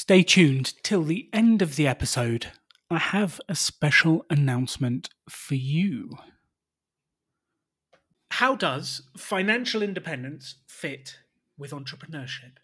[0.00, 2.52] Stay tuned till the end of the episode.
[2.88, 6.18] I have a special announcement for you.
[8.30, 11.16] How does financial independence fit
[11.58, 12.58] with entrepreneurship?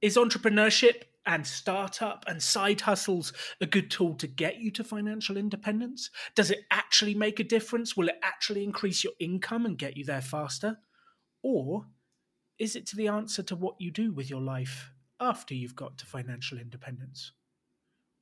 [0.00, 5.36] Is entrepreneurship and startup and side hustles a good tool to get you to financial
[5.36, 6.08] independence?
[6.34, 7.98] Does it actually make a difference?
[7.98, 10.78] Will it actually increase your income and get you there faster?
[11.42, 11.84] Or
[12.58, 14.90] is it to the answer to what you do with your life
[15.20, 17.32] after you've got to financial independence?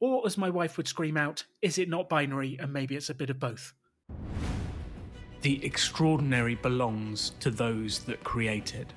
[0.01, 3.15] Or, as my wife would scream out, is it not binary and maybe it's a
[3.15, 3.73] bit of both?
[5.43, 8.93] The extraordinary belongs to those that create it.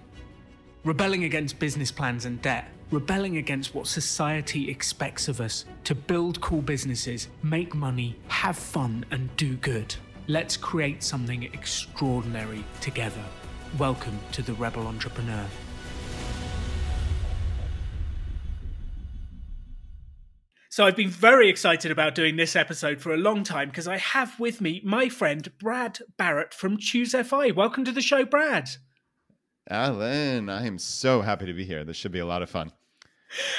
[0.83, 6.41] Rebelling against business plans and debt, rebelling against what society expects of us to build
[6.41, 9.93] cool businesses, make money, have fun, and do good.
[10.27, 13.23] Let's create something extraordinary together.
[13.77, 15.45] Welcome to the Rebel Entrepreneur.
[20.71, 23.97] So I've been very excited about doing this episode for a long time because I
[23.97, 27.51] have with me my friend Brad Barrett from Choose FI.
[27.51, 28.69] Welcome to the show, Brad.
[29.69, 31.83] Alan, I am so happy to be here.
[31.83, 32.71] This should be a lot of fun.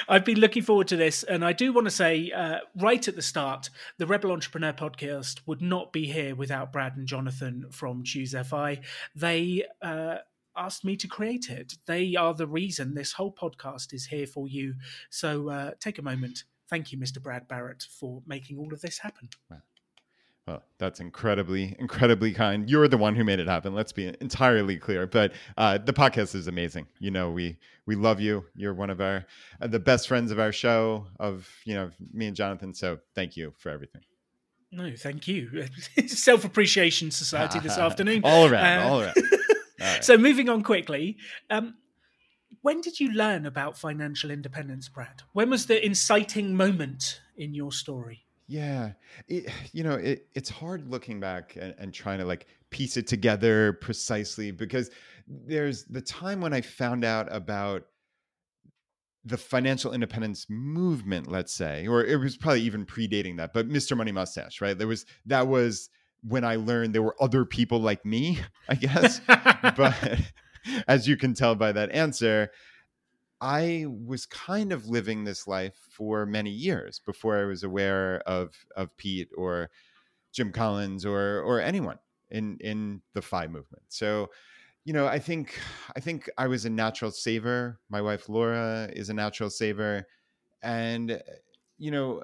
[0.09, 3.15] I've been looking forward to this, and I do want to say uh, right at
[3.15, 8.05] the start, the Rebel Entrepreneur podcast would not be here without Brad and Jonathan from
[8.05, 8.81] Choose FI.
[9.15, 10.17] They uh,
[10.57, 11.75] asked me to create it.
[11.87, 14.77] They are the reason this whole podcast is here for you.
[15.11, 17.23] So uh, take a moment thank you, Mr.
[17.23, 19.29] Brad Barrett, for making all of this happen.
[20.47, 22.69] Well, that's incredibly, incredibly kind.
[22.69, 23.75] You're the one who made it happen.
[23.75, 25.07] Let's be entirely clear.
[25.07, 26.87] But uh, the podcast is amazing.
[26.99, 28.47] You know, we we love you.
[28.57, 29.27] You're one of our
[29.61, 31.07] uh, the best friends of our show.
[31.21, 32.73] Of you know, me and Jonathan.
[32.75, 34.01] So thank you for everything.
[34.73, 35.67] No, thank you.
[36.07, 38.23] Self appreciation society this afternoon.
[38.25, 39.15] all around, uh, all around.
[39.81, 40.05] All right.
[40.05, 41.17] So moving on quickly.
[41.51, 41.75] Um,
[42.63, 45.23] when did you learn about financial independence, Brad?
[45.33, 48.25] When was the inciting moment in your story?
[48.47, 48.93] Yeah,
[49.29, 53.07] it, you know, it, it's hard looking back and, and trying to like piece it
[53.07, 54.91] together precisely because
[55.27, 57.85] there's the time when I found out about
[59.25, 63.97] the financial independence movement, let's say, or it was probably even predating that, but Mr.
[63.97, 64.77] Money Mustache, right?
[64.77, 65.89] There was that was
[66.23, 68.39] when I learned there were other people like me,
[68.69, 69.21] I guess.
[69.77, 70.21] but
[70.89, 72.51] as you can tell by that answer,
[73.41, 78.55] I was kind of living this life for many years before I was aware of
[78.77, 79.71] of Pete or
[80.33, 81.99] Jim Collins or or anyone
[82.31, 83.85] in in the FI movement.
[83.89, 84.31] So,
[84.85, 85.59] you know, I think
[85.97, 87.81] I think I was a natural saver.
[87.91, 90.07] My wife Laura is a natural saver,
[90.63, 91.19] and uh,
[91.79, 92.23] you know,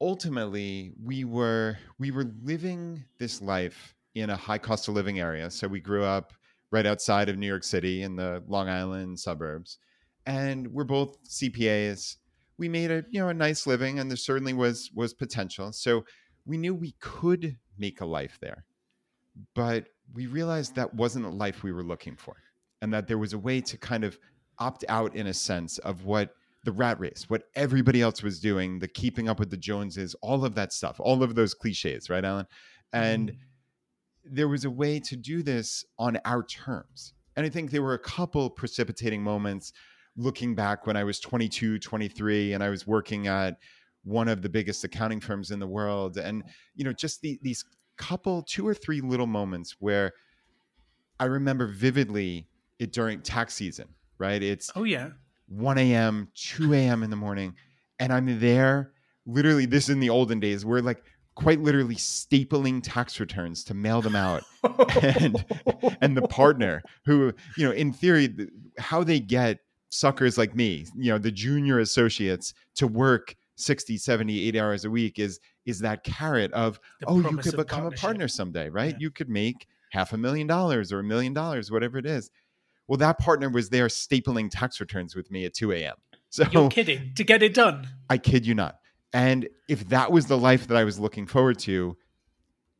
[0.00, 5.50] ultimately we were we were living this life in a high cost of living area.
[5.50, 6.32] So we grew up
[6.74, 9.78] right outside of New York City in the Long Island suburbs.
[10.26, 12.16] And we're both CPAs.
[12.58, 15.72] We made a you know a nice living, and there certainly was was potential.
[15.72, 16.04] So
[16.44, 18.64] we knew we could make a life there,
[19.54, 22.34] but we realized that wasn't the life we were looking for,
[22.82, 24.18] and that there was a way to kind of
[24.58, 26.30] opt out in a sense of what
[26.64, 30.44] the rat race, what everybody else was doing, the keeping up with the Joneses, all
[30.44, 32.46] of that stuff, all of those cliches, right, Alan?
[32.92, 33.36] And mm
[34.24, 37.12] there was a way to do this on our terms.
[37.36, 39.72] And I think there were a couple precipitating moments
[40.16, 43.58] looking back when I was 22, 23, and I was working at
[44.04, 46.16] one of the biggest accounting firms in the world.
[46.16, 47.64] And, you know, just the, these
[47.96, 50.12] couple, two or three little moments where
[51.18, 52.48] I remember vividly
[52.78, 54.42] it during tax season, right?
[54.42, 55.10] It's, oh, yeah,
[55.48, 57.02] 1 a.m., 2 a.m.
[57.02, 57.54] in the morning.
[57.98, 58.92] And I'm there
[59.26, 61.02] literally, this is in the olden days, where like
[61.34, 64.44] quite literally stapling tax returns to mail them out
[65.02, 65.44] and
[66.00, 68.34] and the partner who you know in theory
[68.78, 69.58] how they get
[69.88, 74.90] suckers like me you know the junior associates to work 60 70 80 hours a
[74.90, 78.92] week is is that carrot of the oh you could become a partner someday right?
[78.92, 78.98] Yeah.
[79.00, 82.30] you could make half a million dollars or a million dollars whatever it is.
[82.88, 85.94] Well that partner was there stapling tax returns with me at 2 a.m
[86.30, 87.12] so you're kidding.
[87.14, 87.88] To get it done.
[88.10, 88.78] I kid you not
[89.14, 91.96] and if that was the life that I was looking forward to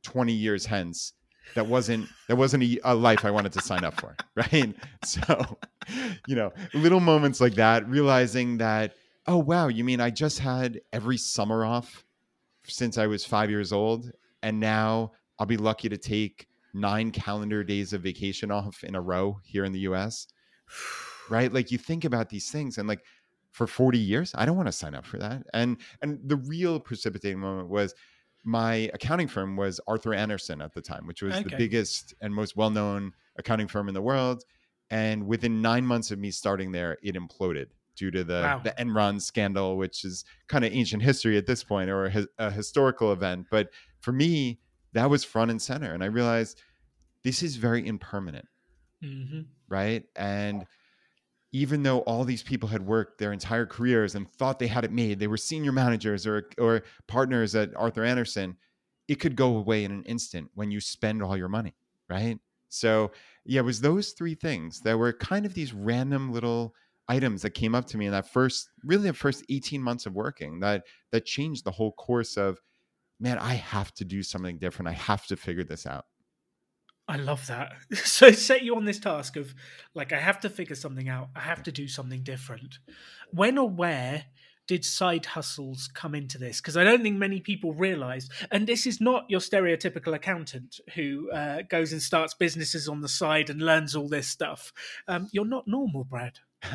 [0.03, 1.13] 20 years hence,
[1.55, 4.75] that wasn't that wasn't a, a, life I wanted to sign up for, right?
[5.05, 5.59] So,
[6.27, 8.95] you know, little moments like that, realizing that,
[9.29, 12.05] oh wow, you mean I just had every summer off
[12.65, 14.11] since I was five years old,
[14.43, 19.01] and now I'll be lucky to take nine calendar days of vacation off in a
[19.01, 20.27] row here in the US.
[21.31, 21.51] Right?
[21.51, 23.01] Like you think about these things and like
[23.55, 26.81] for 40 years i don't want to sign up for that and and the real
[26.81, 27.95] precipitating moment was
[28.43, 31.43] my accounting firm was arthur andersen at the time which was okay.
[31.43, 34.45] the biggest and most well-known accounting firm in the world
[34.91, 38.59] and within nine months of me starting there it imploded due to the Wow.
[38.65, 42.51] the Enron scandal, which is kind of ancient history at this point or a, a
[42.51, 43.47] historical event.
[43.51, 44.61] But for me,
[44.95, 46.61] that was front and center, and I realized
[47.23, 48.49] this is very impermanent,
[49.03, 50.05] hmm right?
[50.17, 50.67] And
[51.55, 54.91] even though all these people had worked their entire careers and thought they had it
[54.91, 58.57] made, they were senior managers or or partners at Arthur Andersen,
[59.07, 61.77] it could go away in an instant when you spend all your money,
[62.11, 62.41] right?
[62.71, 63.13] So,
[63.45, 66.75] yeah, it was those three things that were kind of these random little
[67.09, 70.15] items that came up to me in that first really the first 18 months of
[70.15, 72.59] working that that changed the whole course of
[73.21, 74.89] man, I have to do something different.
[74.89, 76.07] I have to figure this out.
[77.07, 77.73] I love that.
[78.05, 79.55] So it set you on this task of
[79.95, 81.29] like, I have to figure something out.
[81.37, 82.79] I have to do something different.
[83.31, 84.25] When or where
[84.67, 86.61] did side hustles come into this?
[86.61, 91.31] Because I don't think many people realize, and this is not your stereotypical accountant who
[91.31, 94.73] uh, goes and starts businesses on the side and learns all this stuff.
[95.07, 96.39] Um, you're not normal, Brad.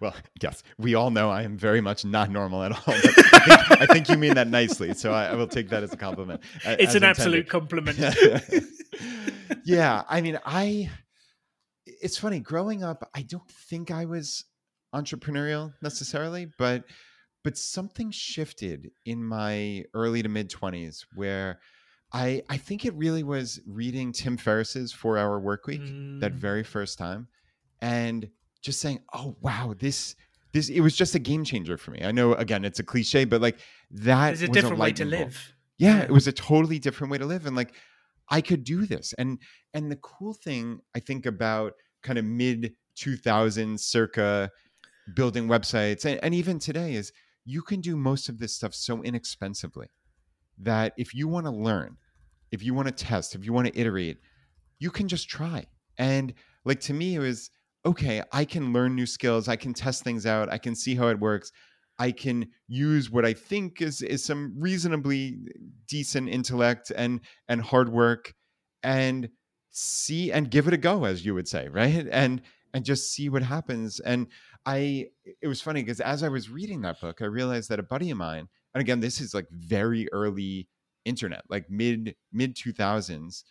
[0.00, 2.94] well, yes, we all know I am very much not normal at all.
[2.94, 5.92] I, think, I think you mean that nicely, so I, I will take that as
[5.92, 6.40] a compliment.
[6.56, 7.04] It's as an intended.
[7.04, 7.98] absolute compliment.
[9.64, 10.90] yeah, I mean, I.
[11.86, 12.40] It's funny.
[12.40, 14.44] Growing up, I don't think I was
[14.94, 16.84] entrepreneurial necessarily, but
[17.44, 21.60] but something shifted in my early to mid twenties where
[22.12, 25.80] I I think it really was reading Tim Ferriss's Four Hour Work Week
[26.20, 26.38] that Mm.
[26.38, 27.28] very first time,
[27.80, 28.28] and
[28.60, 30.14] just saying, "Oh wow, this."
[30.52, 32.00] This it was just a game changer for me.
[32.02, 33.58] I know again it's a cliche, but like
[33.90, 35.52] that There's a different way to live.
[35.76, 36.00] Yeah.
[36.00, 37.74] it was a totally different way to live and like
[38.30, 39.38] i could do this and
[39.74, 41.72] and the cool thing i think about
[42.02, 44.50] kind of mid 2000s circa
[45.14, 47.12] building websites and, and even today is
[47.44, 49.88] you can do most of this stuff so inexpensively
[50.58, 51.96] that if you want to learn
[52.50, 54.18] if you want to test if you want to iterate
[54.80, 55.64] you can just try.
[55.98, 56.34] And
[56.64, 57.50] like to me it was
[57.86, 61.08] okay i can learn new skills i can test things out i can see how
[61.08, 61.50] it works
[61.98, 65.38] I can use what I think is is some reasonably
[65.86, 68.34] decent intellect and and hard work
[68.82, 69.28] and
[69.70, 72.42] see and give it a go as you would say right and
[72.74, 74.28] and just see what happens and
[74.66, 75.06] I
[75.42, 78.10] it was funny because as I was reading that book I realized that a buddy
[78.10, 80.68] of mine and again this is like very early
[81.04, 83.42] internet like mid mid 2000s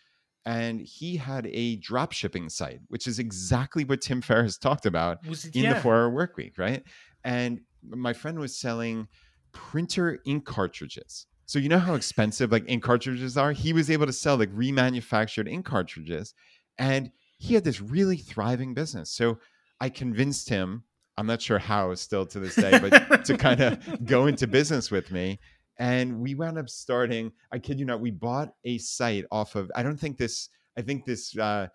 [0.45, 5.19] and he had a drop shipping site which is exactly what Tim Ferriss talked about
[5.25, 5.73] it, in yeah.
[5.73, 6.83] the four hour work week, right?
[7.23, 7.59] And
[7.89, 9.07] my friend was selling
[9.51, 11.25] printer ink cartridges.
[11.45, 13.53] So you know how expensive like ink cartridges are?
[13.53, 16.33] He was able to sell like remanufactured ink cartridges
[16.77, 19.11] and he had this really thriving business.
[19.11, 19.39] So
[19.79, 20.83] I convinced him,
[21.17, 24.91] I'm not sure how still to this day, but to kind of go into business
[24.91, 25.39] with me.
[25.79, 29.71] And we wound up starting, I kid you not, we bought a site off of,
[29.75, 31.67] I don't think this, I think this uh,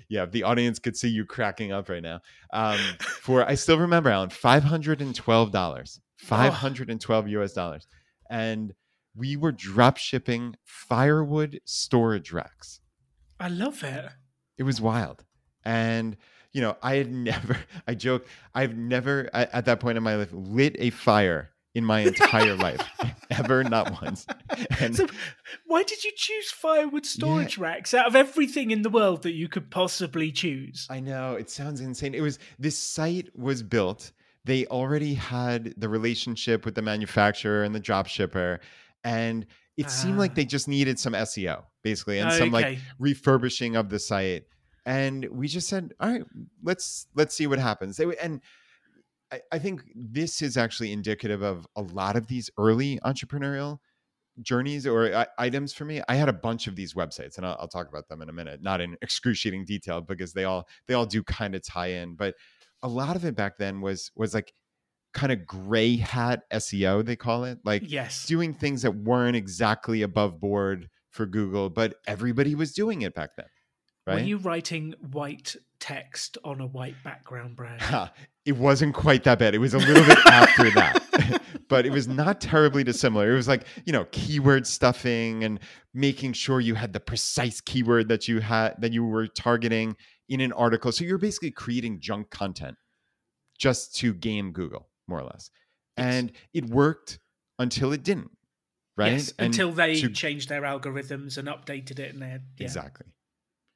[0.09, 2.21] yeah, the audience could see you cracking up right now.
[2.51, 7.27] Um, for I still remember, Alan, five hundred and twelve dollars, five hundred and twelve
[7.27, 7.87] US dollars,
[8.29, 8.73] and
[9.17, 12.79] we were drop shipping firewood storage racks.
[13.39, 14.05] I love it.
[14.57, 15.23] It was wild,
[15.65, 16.17] and
[16.53, 17.57] you know, I had never.
[17.87, 21.85] I joke, I've never at, at that point in my life lit a fire in
[21.85, 22.81] my entire life,
[23.29, 24.25] ever, not once.
[24.79, 25.05] And So,
[25.65, 29.47] why did you choose firewood storage racks out of everything in the world that you
[29.47, 30.87] could possibly choose?
[30.89, 32.15] I know it sounds insane.
[32.15, 34.11] It was this site was built.
[34.45, 38.59] They already had the relationship with the manufacturer and the drop shipper,
[39.07, 39.45] and
[39.77, 40.35] it seemed like Ah.
[40.35, 44.43] they just needed some SEO basically and some like refurbishing of the site.
[44.85, 46.23] And we just said, all right,
[46.63, 47.97] let's let's see what happens.
[47.97, 48.41] They, and
[49.31, 53.79] I, I think this is actually indicative of a lot of these early entrepreneurial
[54.41, 56.01] journeys or items for me.
[56.07, 58.33] I had a bunch of these websites, and I'll, I'll talk about them in a
[58.33, 62.15] minute, not in excruciating detail because they all they all do kind of tie in.
[62.15, 62.35] But
[62.81, 64.53] a lot of it back then was was like
[65.17, 68.25] kind of gray hat SEO, they call it, like Yes.
[68.27, 73.31] doing things that weren't exactly above board for Google, but everybody was doing it back
[73.35, 73.47] then,
[74.05, 77.81] Were you writing white text on a white background, Brad?
[77.81, 78.13] Ha,
[78.45, 79.55] it wasn't quite that bad.
[79.55, 83.31] It was a little bit after that, but it was not terribly dissimilar.
[83.31, 85.59] It was like, you know, keyword stuffing and
[85.95, 89.95] making sure you had the precise keyword that you had that you were targeting
[90.29, 90.91] in an article.
[90.91, 92.77] So you're basically creating junk content
[93.57, 95.49] just to game Google, more or less.
[95.97, 96.07] Yes.
[96.07, 97.19] And it worked
[97.59, 98.31] until it didn't.
[98.95, 99.13] Right?
[99.13, 102.65] Yes, until they to- changed their algorithms and updated it, and they had, yeah.
[102.65, 103.05] Exactly.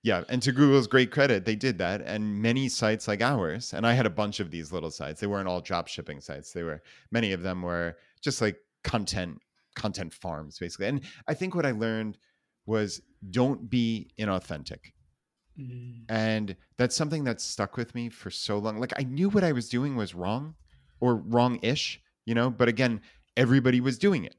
[0.01, 2.01] yeah, and to Google's great credit, they did that.
[2.01, 5.21] And many sites like ours, and I had a bunch of these little sites.
[5.21, 6.53] They weren't all drop shipping sites.
[6.53, 9.39] They were many of them were just like content
[9.75, 10.87] content farms basically.
[10.87, 12.17] And I think what I learned
[12.65, 14.93] was don't be inauthentic.
[15.59, 16.05] Mm.
[16.09, 18.79] And that's something that stuck with me for so long.
[18.79, 20.55] Like I knew what I was doing was wrong
[21.01, 23.01] or wrong-ish, you know, but again,
[23.35, 24.35] everybody was doing it.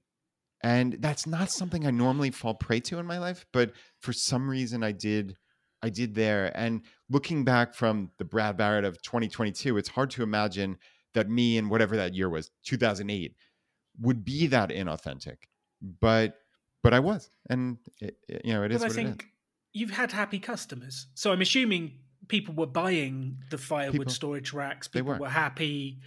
[0.64, 4.48] And that's not something I normally fall prey to in my life, but for some
[4.48, 5.36] reason I did
[5.84, 6.52] I did there.
[6.56, 10.78] And looking back from the Brad Barrett of 2022, it's hard to imagine
[11.14, 13.34] that me in whatever that year was, 2008,
[14.00, 15.38] would be that inauthentic.
[16.00, 16.36] But
[16.84, 19.08] but I was, and it, it- you know, it is But I what it is.
[19.08, 19.26] think
[19.72, 21.08] you've had happy customers.
[21.14, 24.86] So I'm assuming people were buying the firewood People- storage racks.
[24.86, 25.18] People were.
[25.18, 25.98] were happy.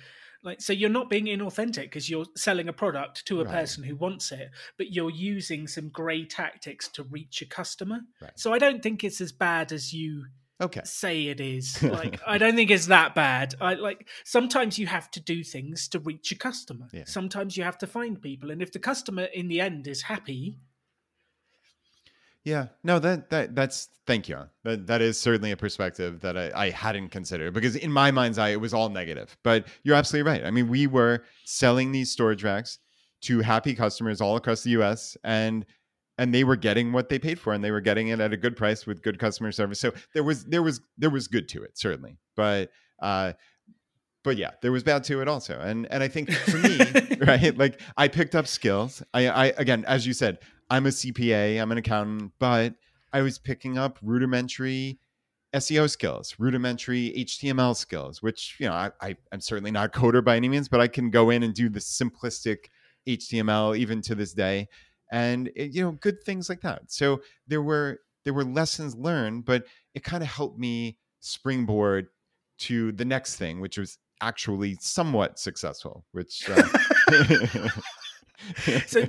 [0.45, 3.53] Like so, you're not being inauthentic because you're selling a product to a Right.
[3.53, 8.01] person who wants it, but you're using some grey tactics to reach a customer.
[8.21, 8.31] Right.
[8.35, 10.27] So I don't think it's as bad as you
[10.61, 10.81] Okay.
[10.85, 11.81] say it is.
[11.99, 13.55] Like I don't think it's that bad.
[13.59, 16.87] I like sometimes you have to do things to reach a customer.
[16.93, 17.03] Yeah.
[17.05, 20.59] Sometimes you have to find people, and if the customer in the end is happy,
[22.45, 24.37] Yeah, no, that that that's thank you.
[24.63, 28.37] That that is certainly a perspective that I, I hadn't considered because in my mind's
[28.37, 29.35] eye it was all negative.
[29.43, 30.45] But you're absolutely right.
[30.45, 32.77] I mean, we were selling these storage racks
[33.21, 35.17] to happy customers all across the U.S.
[35.23, 35.65] and
[36.19, 38.37] and they were getting what they paid for, and they were getting it at a
[38.37, 39.79] good price with good customer service.
[39.79, 43.33] So there was there was there was good to it certainly, but uh,
[44.23, 45.59] but yeah, there was bad to it also.
[45.59, 46.79] And and I think for me,
[47.25, 49.01] right, like I picked up skills.
[49.15, 52.73] I I again, as you said, I'm a CPA, I'm an accountant, but
[53.13, 54.99] I was picking up rudimentary
[55.53, 60.23] SEO skills, rudimentary HTML skills, which, you know, I, I, I'm certainly not a coder
[60.23, 62.65] by any means, but I can go in and do the simplistic
[63.07, 64.67] HTML even to this day.
[65.11, 66.91] And, it, you know, good things like that.
[66.91, 72.07] So there were, there were lessons learned, but it kind of helped me springboard
[72.57, 76.67] to the next thing, which was actually somewhat successful, which, uh,
[78.87, 79.05] so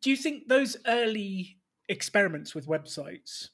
[0.00, 3.48] do you think those early experiments with websites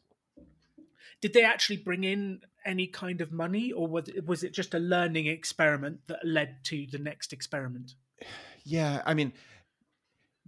[1.20, 5.26] did they actually bring in any kind of money or was it, just a learning
[5.26, 7.94] experiment that led to the next experiment
[8.64, 9.32] Yeah, I mean,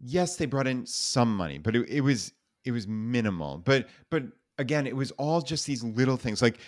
[0.03, 2.33] yes, they brought in some money, but it, it was
[2.65, 3.59] it was minimal.
[3.59, 4.25] But but
[4.59, 6.43] again, it was all just these little things.
[6.43, 6.59] Like,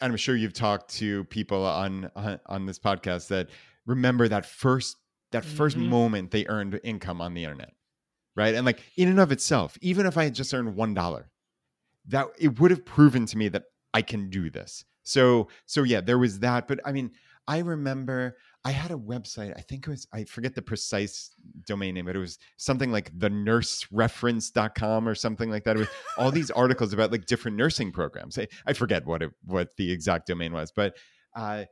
[0.00, 2.10] I'm sure you've talked to people on,
[2.46, 3.48] on this podcast that
[3.86, 4.96] remember that first
[5.32, 5.88] that 1st Mhm.
[5.88, 7.72] moment they earned income on the internet,
[8.36, 8.54] right?
[8.54, 11.30] And like in and of itself, even if I had just earned one dollar,
[12.06, 14.84] that it would have proven to me that I can do this.
[15.02, 16.68] So so yeah, there was that.
[16.68, 17.10] But I mean,
[17.48, 19.56] I remember I had a website.
[19.56, 21.30] I think it was I forget the precise
[21.66, 25.76] domain name, but it was something like the nursereference.com or something like that.
[25.76, 28.38] It was all these articles about like different nursing programs.
[28.38, 30.96] I, I forget what it what the exact domain was, but
[31.36, 31.64] uh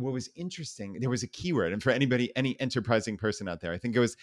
[0.00, 3.72] what was interesting, there was a keyword, and for anybody, any enterprising person out there,
[3.72, 4.16] I think it was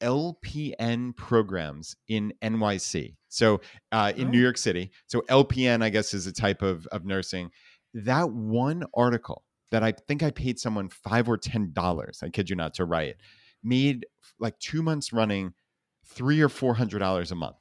[0.00, 3.14] LPN programs in NYC.
[3.28, 3.60] So
[3.92, 4.42] uh, in New Oh.
[4.42, 4.90] York City.
[5.06, 7.50] So LPN, I guess, is a type of, of nursing.
[7.94, 12.50] That one article that I think I paid someone five or ten dollars, I kid
[12.50, 13.16] you not, to write,
[13.62, 14.06] made
[14.38, 15.54] like two months running
[16.04, 17.56] three or four hundred dollars a month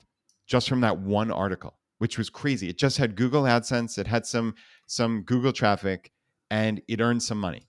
[0.48, 2.70] just from that one article, which was crazy.
[2.70, 4.56] It just had Google AdSense, it had some
[4.88, 6.12] some Google traffic,
[6.52, 7.68] and it earned some money.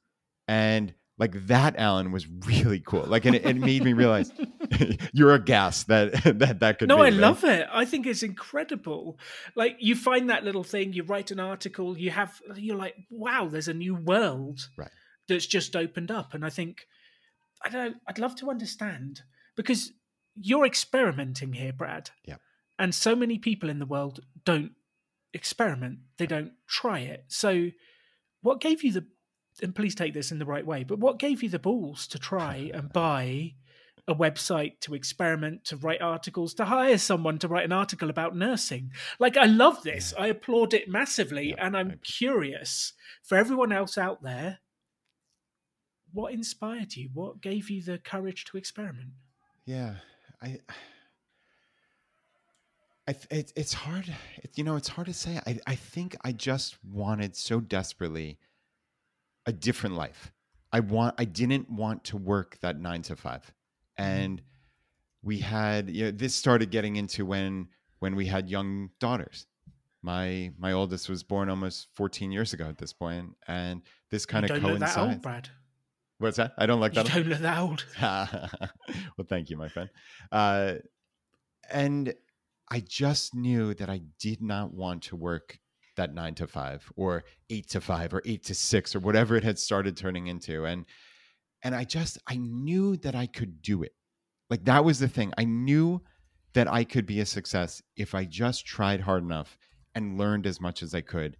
[0.48, 3.04] And like that, Alan, was really cool.
[3.04, 4.32] Like, and it, it made me realize
[5.14, 6.88] you're a gas that that that could.
[6.88, 7.12] no be, i right?
[7.14, 9.18] love it i think it's incredible
[9.54, 13.46] like you find that little thing you write an article you have you're like wow
[13.48, 14.90] there's a new world Right.
[15.28, 16.86] that's just opened up and i think
[17.64, 19.20] i don't know, i'd love to understand
[19.56, 19.92] because
[20.34, 22.36] you're experimenting here brad Yeah.
[22.78, 24.72] and so many people in the world don't
[25.34, 27.68] experiment they don't try it so
[28.42, 29.06] what gave you the
[29.62, 32.18] and please take this in the right way but what gave you the balls to
[32.18, 33.54] try and buy
[34.08, 38.34] a website to experiment to write articles to hire someone to write an article about
[38.36, 38.90] nursing?
[39.20, 40.12] Like i love this.
[40.18, 44.58] I applaud it massively Yeah, and i'm curious for everyone else out there
[46.12, 47.10] what inspired you?
[47.12, 49.10] What gave you the courage to experiment?
[49.64, 49.94] Yeah,
[50.40, 50.58] I.
[53.08, 54.14] I th- it, it's hard.
[54.42, 55.40] It, you know, it's hard to say.
[55.46, 58.38] I, I think I just wanted so desperately
[59.46, 60.32] a different life.
[60.72, 61.16] I want.
[61.18, 63.52] I didn't want to work that nine to five,
[63.98, 64.40] and
[65.22, 65.90] we had.
[65.90, 67.68] You know, this started getting into when
[67.98, 69.46] when we had young daughters.
[70.02, 74.48] My my oldest was born almost 14 years ago at this point, and this kind
[74.48, 75.22] you of don't look that old coincides.
[75.22, 75.48] brad
[76.22, 76.52] What's that?
[76.56, 77.12] I don't like you that.
[77.12, 79.90] don't look that old well, thank you, my friend.
[80.30, 80.74] Uh,
[81.68, 82.14] and
[82.72, 85.58] I just knew that I did not want to work
[85.96, 89.44] that nine to five or eight to five or eight to six or whatever it
[89.44, 90.64] had started turning into.
[90.64, 90.86] And
[91.62, 93.94] and I just I knew that I could do it.
[94.48, 95.34] Like that was the thing.
[95.36, 96.00] I knew
[96.54, 99.58] that I could be a success if I just tried hard enough
[99.94, 101.36] and learned as much as I could.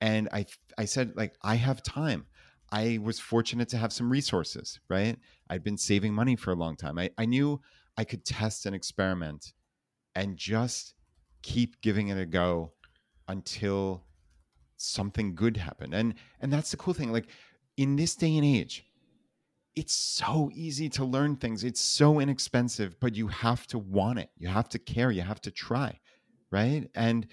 [0.00, 0.46] And I
[0.78, 2.26] I said like I have time.
[2.70, 5.18] I was fortunate to have some resources, right?
[5.50, 6.96] I'd been saving money for a long time.
[6.96, 7.60] I, I knew
[7.98, 9.52] I could test and experiment
[10.16, 10.94] and just
[11.42, 12.72] keep giving it a go
[13.28, 14.02] until
[14.76, 15.94] something good happened.
[15.94, 17.12] And and that's the cool thing.
[17.12, 17.28] Like
[17.76, 18.84] in this day and age,
[19.76, 21.62] it's so easy to learn things.
[21.62, 24.30] It's so inexpensive, but you have to want it.
[24.38, 25.10] You have to care.
[25.10, 26.00] You have to try,
[26.50, 26.88] right?
[26.94, 27.26] And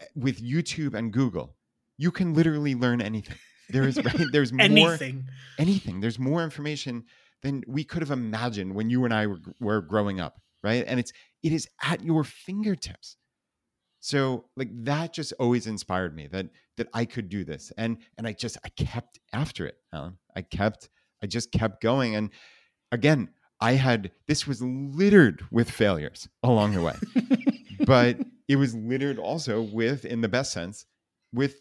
[0.00, 1.56] eh, with YouTube and Google,
[1.96, 3.36] you can literally learn anything.
[3.70, 5.24] There is right, there's more Anything.
[5.58, 6.00] anything.
[6.00, 7.04] There's more information
[7.42, 10.84] than we could have imagined when you and I were, were growing up, right?
[10.86, 13.16] And it's it is at your fingertips.
[14.00, 17.72] So like that just always inspired me that that I could do this.
[17.76, 20.18] And and I just I kept after it, Alan.
[20.34, 20.88] I kept
[21.22, 22.30] I just kept going and
[22.90, 23.30] again,
[23.60, 26.96] I had this was littered with failures along the way.
[27.86, 28.18] but
[28.48, 30.86] it was littered also with in the best sense
[31.32, 31.60] with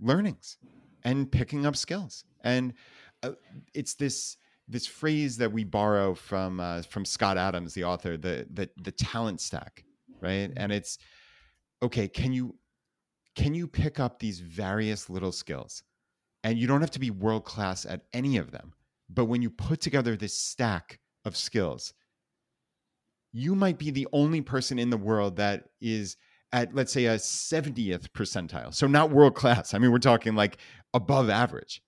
[0.00, 0.58] learnings
[1.02, 2.24] and picking up skills.
[2.42, 2.74] And
[3.22, 3.32] uh,
[3.74, 4.36] it's this
[4.68, 8.92] this phrase that we borrow from uh, from Scott Adams, the author, the the the
[8.92, 9.84] talent stack,
[10.20, 10.50] right?
[10.56, 10.98] And it's
[11.82, 12.08] okay.
[12.08, 12.56] Can you
[13.36, 15.82] can you pick up these various little skills,
[16.42, 18.72] and you don't have to be world class at any of them,
[19.08, 21.92] but when you put together this stack of skills,
[23.32, 26.16] you might be the only person in the world that is
[26.52, 30.58] at let's say a 70th percentile so not world class i mean we're talking like
[30.94, 31.82] above average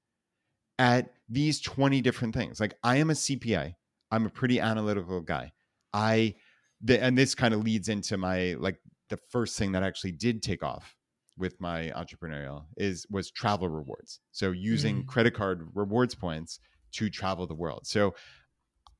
[0.78, 2.60] at these 20 different things.
[2.60, 3.74] Like I am a CPA.
[4.10, 5.52] I'm a pretty analytical guy.
[5.92, 6.34] I
[6.82, 8.78] the, and this kind of leads into my like
[9.08, 10.94] the first thing that actually did take off
[11.38, 14.20] with my entrepreneurial is was travel rewards.
[14.32, 15.06] So using Mm.
[15.06, 16.58] credit card rewards points
[16.92, 17.86] to travel the world.
[17.86, 18.14] So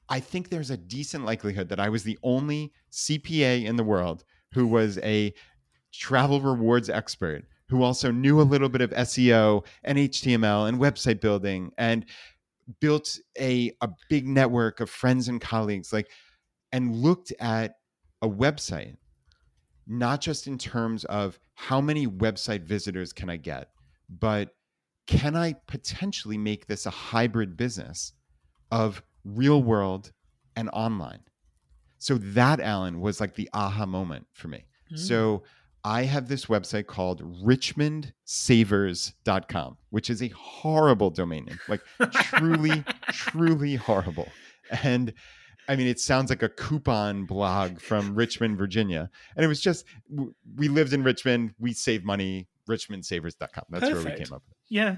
[0.09, 4.25] I think there's a decent likelihood that I was the only CPA in the world
[4.52, 5.32] who was a
[5.93, 11.21] travel rewards expert who also knew a little bit of SEO and HTML and website
[11.21, 12.07] building and
[12.81, 16.09] built a, a big network of friends and colleagues like
[16.73, 17.76] and looked at
[18.23, 18.97] a website
[19.87, 23.71] not just in terms of how many website visitors can I get,
[24.09, 24.55] but
[25.07, 28.13] can I potentially make this a hybrid business
[28.73, 30.13] of real world
[30.57, 31.21] and online?
[31.99, 34.65] So that Alan was like the aha moment for me.
[34.93, 34.99] Mm.
[34.99, 35.45] So
[35.86, 41.80] I have this website called richmondsavers.com, which is a horrible domain name, like
[42.12, 44.28] truly, truly horrible.
[44.82, 45.12] And
[45.68, 49.08] I mean, it sounds like a coupon blog from Richmond, Virginia.
[49.36, 49.84] And it was just,
[50.56, 53.66] we lived in Richmond, we save money, richmondsavers.com.
[53.70, 54.56] That's where we came up with it.
[54.68, 54.96] yeah.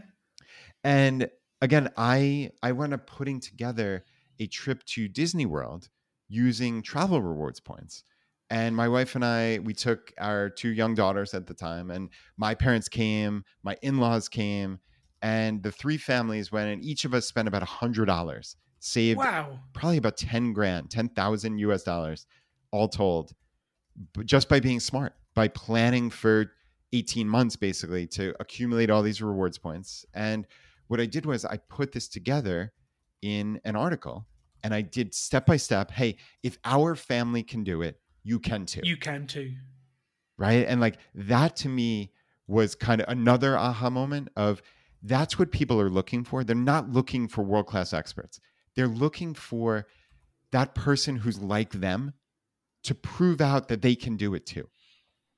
[0.84, 1.28] And
[1.60, 4.06] again, I I wound up putting together
[4.40, 5.90] a trip to Disney World
[6.28, 8.04] using travel rewards points.
[8.50, 12.08] And my wife and I, we took our two young daughters at the time, and
[12.36, 14.78] my parents came, my in-laws came,
[15.20, 19.18] and the three families went, and each of us spent about a hundred dollars, saved
[19.18, 19.58] Wow.
[19.74, 22.26] probably about 10 grand, 10,000 US dollars,
[22.70, 23.32] all told,
[24.24, 26.52] just by being smart, by planning for
[26.92, 30.06] 18 months basically to accumulate all these rewards points.
[30.14, 30.46] And
[30.86, 32.72] what I did was I put this together
[33.20, 34.26] in an article
[34.64, 35.90] and I did step by step.
[35.90, 38.82] Hey, if our family can do it, you can too.
[38.84, 39.54] You can too.
[40.36, 40.66] right?
[40.68, 42.12] And like that to me
[42.46, 44.62] was kind of another aha moment of
[45.02, 46.44] that's what people are looking for.
[46.44, 48.38] They're not looking for world class experts.
[48.76, 49.86] They're looking for
[50.52, 52.12] that person who's like them
[52.84, 54.68] to prove out that they can do it too.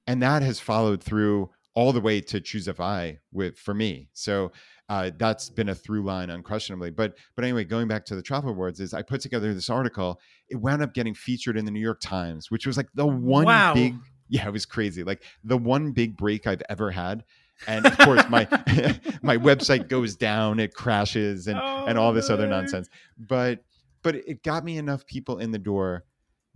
[0.07, 4.09] And that has followed through all the way to Choose FI with for me.
[4.13, 4.53] So
[4.89, 6.91] uh, that's been a through line unquestionably.
[6.91, 10.21] But but anyway, going back to the travel rewards, is I put together this article.
[10.49, 13.45] It wound up getting featured in the New York Times, which was like the one
[13.47, 13.75] Wow.
[13.75, 13.95] big
[14.29, 15.03] yeah, it was crazy.
[15.05, 17.25] Like the one big break I've ever had.
[17.67, 18.47] And of course, my
[19.23, 22.89] my website goes down, it crashes, and and all this other Oh, nonsense.
[23.19, 23.65] But
[24.03, 26.05] but it got me enough people in the door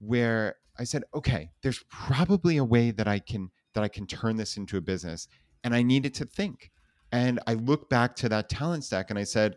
[0.00, 4.36] where I said, okay, there's probably a way that I can that I can turn
[4.36, 5.28] this into a business.
[5.62, 6.70] And I needed to think.
[7.12, 9.56] And I look back to that talent stack and I said,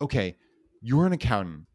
[0.00, 0.36] okay,
[0.82, 1.66] you're an accountant.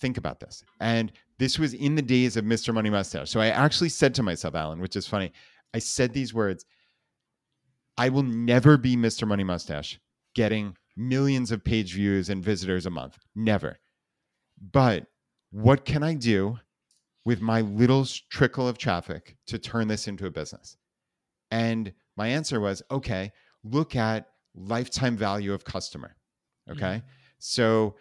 [0.00, 0.62] Think about this.
[0.80, 2.74] And this was in the days of Mr.
[2.74, 3.30] Money Mustache.
[3.30, 5.32] So I actually said to myself, Alan, which is funny,
[5.72, 6.64] I said these words
[7.96, 9.26] I will never be Mr.
[9.26, 10.00] Money Mustache
[10.34, 13.18] getting millions of page views and visitors a month.
[13.34, 13.78] Never.
[14.72, 15.06] But
[15.50, 16.58] what can I do
[17.24, 20.76] with my little trickle of traffic to turn this into a business?
[21.54, 23.30] And my answer was okay,
[23.62, 26.16] look at lifetime value of customer.
[26.68, 26.96] Okay.
[26.96, 27.06] Mm-hmm.
[27.38, 27.94] So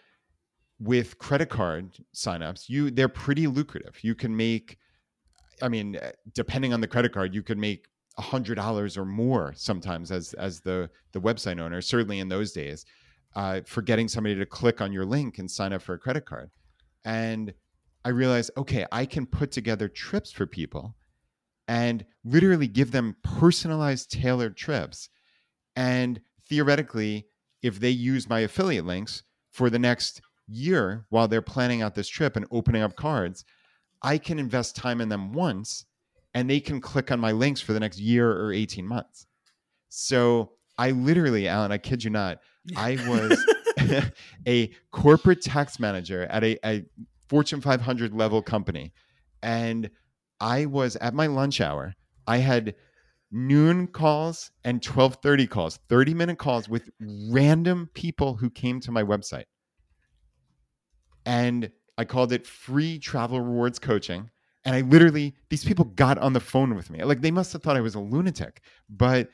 [0.80, 4.04] with credit card signups, you they're pretty lucrative.
[4.04, 4.80] You can make,
[5.62, 9.06] I mean, eh, depending on the credit card, you could make a hundred dollars or
[9.06, 11.80] more sometimes as as the the website owner.
[11.80, 12.86] Certainly in those days,
[13.36, 16.26] uh, for getting somebody to click on your link and sign up for a credit
[16.26, 16.50] card,
[17.06, 17.54] and
[18.04, 20.96] I realized, okay, I can put together trips for people
[21.68, 25.10] and literally give them personalized, tailored trips.
[25.76, 27.28] And theoretically,
[27.62, 32.10] if they use my affiliate links for the next year while they're planning out this
[32.10, 33.46] trip and opening up cards,
[34.02, 35.86] I can invest time in them once
[36.34, 39.28] and they can click on my links for the next year or 18 months.
[39.90, 42.40] So I literally, Alan, I kid you not,
[42.76, 44.12] I was
[44.48, 46.84] a corporate tax manager at a, a
[47.30, 48.94] Fortune 500 level company.
[49.42, 49.90] And
[50.40, 51.94] I was at my lunch hour.
[52.28, 52.76] I had
[53.32, 59.04] noon calls and 12:30 calls, 30 minute calls with random people who came to my
[59.04, 59.46] website.
[61.26, 64.30] And I called it free travel rewards coaching.
[64.66, 67.04] And I literally, these people got on the phone with me.
[67.04, 69.30] Like they must have thought I was a lunatic, but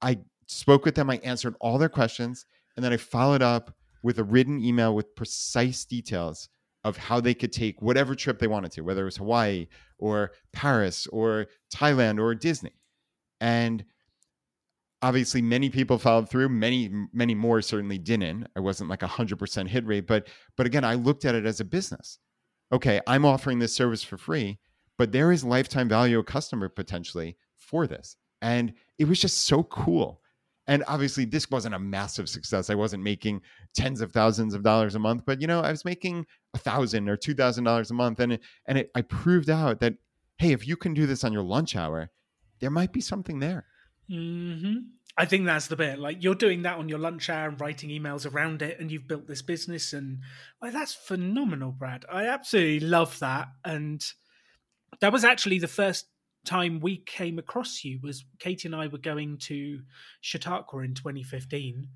[0.00, 1.10] I spoke with them.
[1.10, 2.46] I answered all their questions.
[2.76, 6.48] And then I followed up with a written email with precise details
[6.84, 9.66] of how they could take whatever trip they wanted to, whether it was Hawaii
[9.98, 12.72] or Paris or Thailand or Disney.
[13.40, 13.84] And
[15.02, 18.46] obviously many people followed through many many more certainly didn't.
[18.56, 21.60] I wasn't like a 100% hit rate but but again i looked at it as
[21.60, 22.18] a business.
[22.72, 24.58] Okay i'm offering this service for free
[25.00, 28.16] but there is lifetime value of customer potentially for this.
[28.42, 30.19] And it was just so cool
[30.70, 33.42] and obviously this wasn't a massive success i wasn't making
[33.74, 37.08] tens of thousands of dollars a month but you know i was making a thousand
[37.08, 39.94] or two thousand dollars a month and it, and it, i proved out that
[40.38, 42.10] hey if you can do this on your lunch hour
[42.60, 43.66] there might be something there
[44.10, 44.78] Mm-hmm.
[45.16, 45.98] I think that's the bit.
[45.98, 49.06] Like you're doing that on your lunch hour and writing emails around it, and you've
[49.06, 50.20] built this business, and
[50.60, 52.04] that's phenomenal, Brad.
[52.10, 54.04] I absolutely love that, and
[55.00, 56.06] that was actually the first
[56.44, 58.00] time we came across you.
[58.02, 59.80] Was Katie and I were going to
[60.20, 61.88] Chautauqua in 2015,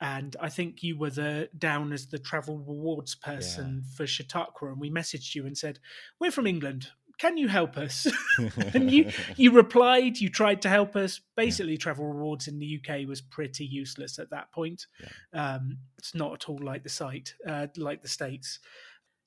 [0.00, 3.96] and I think you were the down as the travel rewards person yeah.
[3.96, 5.78] for Chautauqua, and we messaged you and said,
[6.20, 8.06] "We're from England can you help us?
[8.74, 11.20] and you you replied, you tried to help us.
[11.36, 11.78] Basically, yeah.
[11.78, 14.86] travel rewards in the UK was pretty useless at that point.
[15.00, 15.54] Yeah.
[15.54, 18.60] Um, it's not at all like the site, uh, like the states.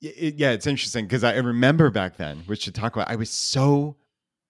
[0.00, 3.96] It, yeah, it's interesting because I remember back then with Chautauqua, I was so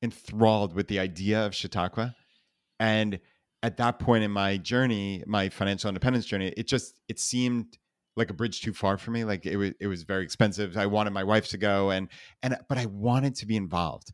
[0.02, 2.14] enthralled with the idea of Chautauqua,
[2.80, 3.20] and
[3.62, 7.78] at that point in my journey, my financial independence journey, it just it seemed
[8.16, 9.24] like a bridge too far for me.
[9.24, 10.76] Like it was it was very expensive.
[10.76, 12.08] I wanted my wife to go and
[12.42, 14.12] and but I wanted to be involved.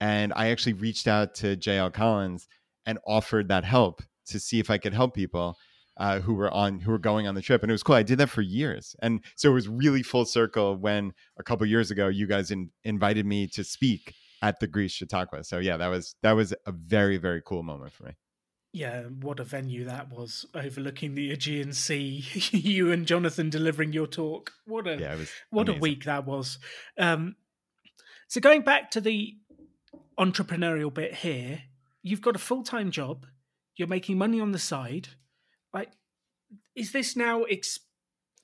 [0.00, 2.48] And I actually reached out to JL Collins
[2.86, 5.56] and offered that help to see if I could help people
[5.96, 7.62] uh, who were on who were going on the trip.
[7.62, 7.94] And it was cool.
[7.94, 8.96] I did that for years.
[9.00, 12.70] And so it was really full circle when a couple years ago you guys in,
[12.84, 15.44] invited me to speak at the Greece Chautauqua.
[15.44, 18.12] So yeah, that was that was a very, very cool moment for me.
[18.74, 22.24] Yeah, what a venue that was, overlooking the Aegean Sea.
[22.50, 24.52] you and Jonathan delivering your talk.
[24.66, 25.16] What a yeah,
[25.50, 25.78] what amazing.
[25.78, 26.58] a week that was.
[26.98, 27.36] Um,
[28.28, 29.36] so going back to the
[30.18, 31.62] entrepreneurial bit here,
[32.02, 33.26] you've got a full time job.
[33.76, 35.08] You're making money on the side.
[35.72, 35.92] Like,
[36.74, 37.80] is this now ex-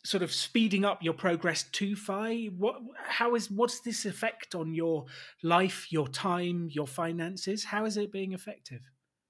[0.04, 2.30] sort of speeding up your progress too far?
[2.32, 2.80] What?
[3.06, 3.50] How is?
[3.50, 5.06] What's this effect on your
[5.42, 7.64] life, your time, your finances?
[7.64, 8.80] How is it being effective?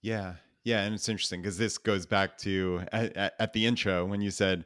[0.03, 4.21] Yeah, yeah, and it's interesting because this goes back to at, at, the intro when
[4.21, 4.65] you said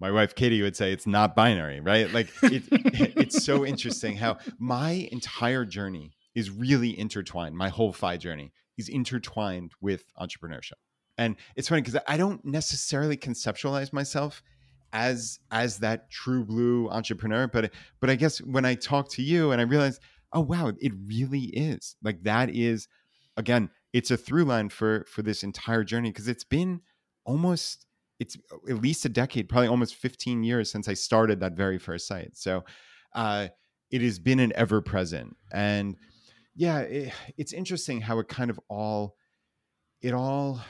[0.00, 2.12] my wife Katie would say it's not binary, right?
[2.12, 7.56] Like it, it's so interesting how my entire journey is really intertwined.
[7.56, 10.72] My whole FI journey is intertwined with entrepreneurship,
[11.16, 14.42] and it's funny because I don't necessarily conceptualize myself
[14.92, 19.52] as as that true blue entrepreneur, but but I guess when I talk to you
[19.52, 20.00] and I realize,
[20.32, 21.96] oh wow, it really is.
[22.02, 22.88] Like that is
[23.36, 26.80] again it's a through line for for this entire journey because it's been
[27.24, 27.86] almost
[28.18, 28.36] it's
[28.68, 32.36] at least a decade probably almost 15 years since i started that very first site.
[32.36, 32.64] So
[33.14, 33.48] uh,
[33.90, 35.96] it has been an ever present and
[36.54, 39.14] yeah it, it's interesting how it kind of all
[40.02, 40.60] it all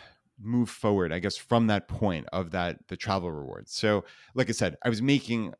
[0.40, 4.52] moved forward i guess from that point of that the travel rewards so like i
[4.52, 5.52] said i was making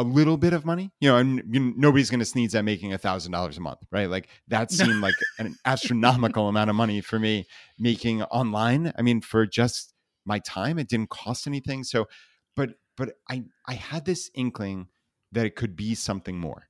[0.00, 2.94] a little bit of money, you know, and you nobody's going to sneeze at making
[2.94, 4.08] a thousand dollars a month, right?
[4.08, 7.46] Like that seemed like an astronomical amount of money for me
[7.78, 8.92] making online.
[8.96, 9.92] I mean, for just
[10.24, 11.84] my time, it didn't cost anything.
[11.84, 12.08] So,
[12.56, 14.88] but but I I had this inkling
[15.32, 16.68] that it could be something more,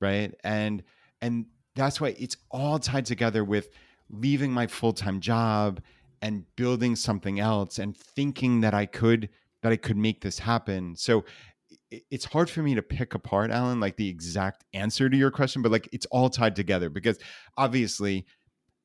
[0.00, 0.32] right?
[0.42, 0.82] And
[1.20, 3.68] and that's why it's all tied together with
[4.08, 5.80] leaving my full-time job
[6.22, 9.28] and building something else and thinking that I could
[9.62, 10.96] that I could make this happen.
[10.96, 11.24] So
[12.10, 15.62] it's hard for me to pick apart, Alan, like the exact answer to your question,
[15.62, 17.18] but like it's all tied together because
[17.56, 18.26] obviously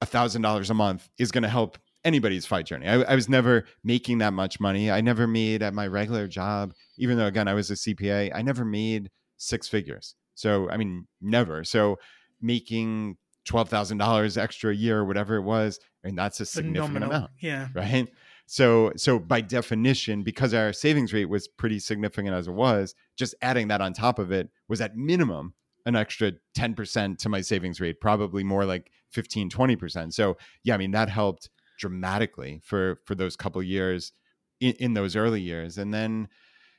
[0.02, 2.88] a thousand dollars a month is going to help anybody's FI journey.
[2.88, 4.92] I, I, was never making that much money.
[4.92, 8.42] I never made at my regular job, even though again I was a CPA, I
[8.42, 10.16] never made six figures.
[10.36, 11.64] So I mean, never.
[11.64, 11.98] So
[12.42, 13.18] making
[13.48, 16.94] twelve thousand dollars extra a year, or whatever it was, I mean that's a significant
[16.94, 17.10] Phenomenal.
[17.18, 17.32] amount.
[17.40, 17.68] Yeah.
[17.74, 18.08] Right.
[18.46, 23.36] So so by definition, because our savings rate was pretty significant as it was, just
[23.42, 25.54] adding that on top of it was at minimum
[25.86, 30.14] an extra 10% to my savings rate, probably more like 15, 20%.
[30.14, 34.12] So yeah, I mean that helped dramatically for for those couple years
[34.60, 35.78] in, in those early years.
[35.78, 36.28] And then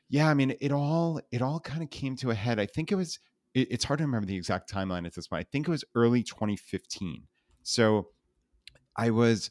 [0.09, 2.59] yeah, I mean it all it all kind of came to a head.
[2.59, 3.19] I think it was
[3.55, 5.47] it, it's hard to remember the exact timeline at this point.
[5.47, 7.23] I think it was early 2015.
[7.63, 8.09] So
[8.97, 9.51] I was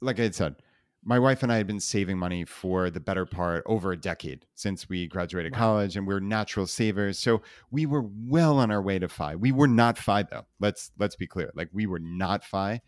[0.00, 0.56] like I had said,
[1.02, 4.44] my wife and I had been saving money for the better part over a decade
[4.54, 5.58] since we graduated wow.
[5.58, 7.18] college, and we're natural savers.
[7.18, 9.36] So we were well on our way to FI.
[9.36, 10.46] We were not FI though.
[10.58, 11.50] Let's let's be clear.
[11.54, 12.80] Like we were not FI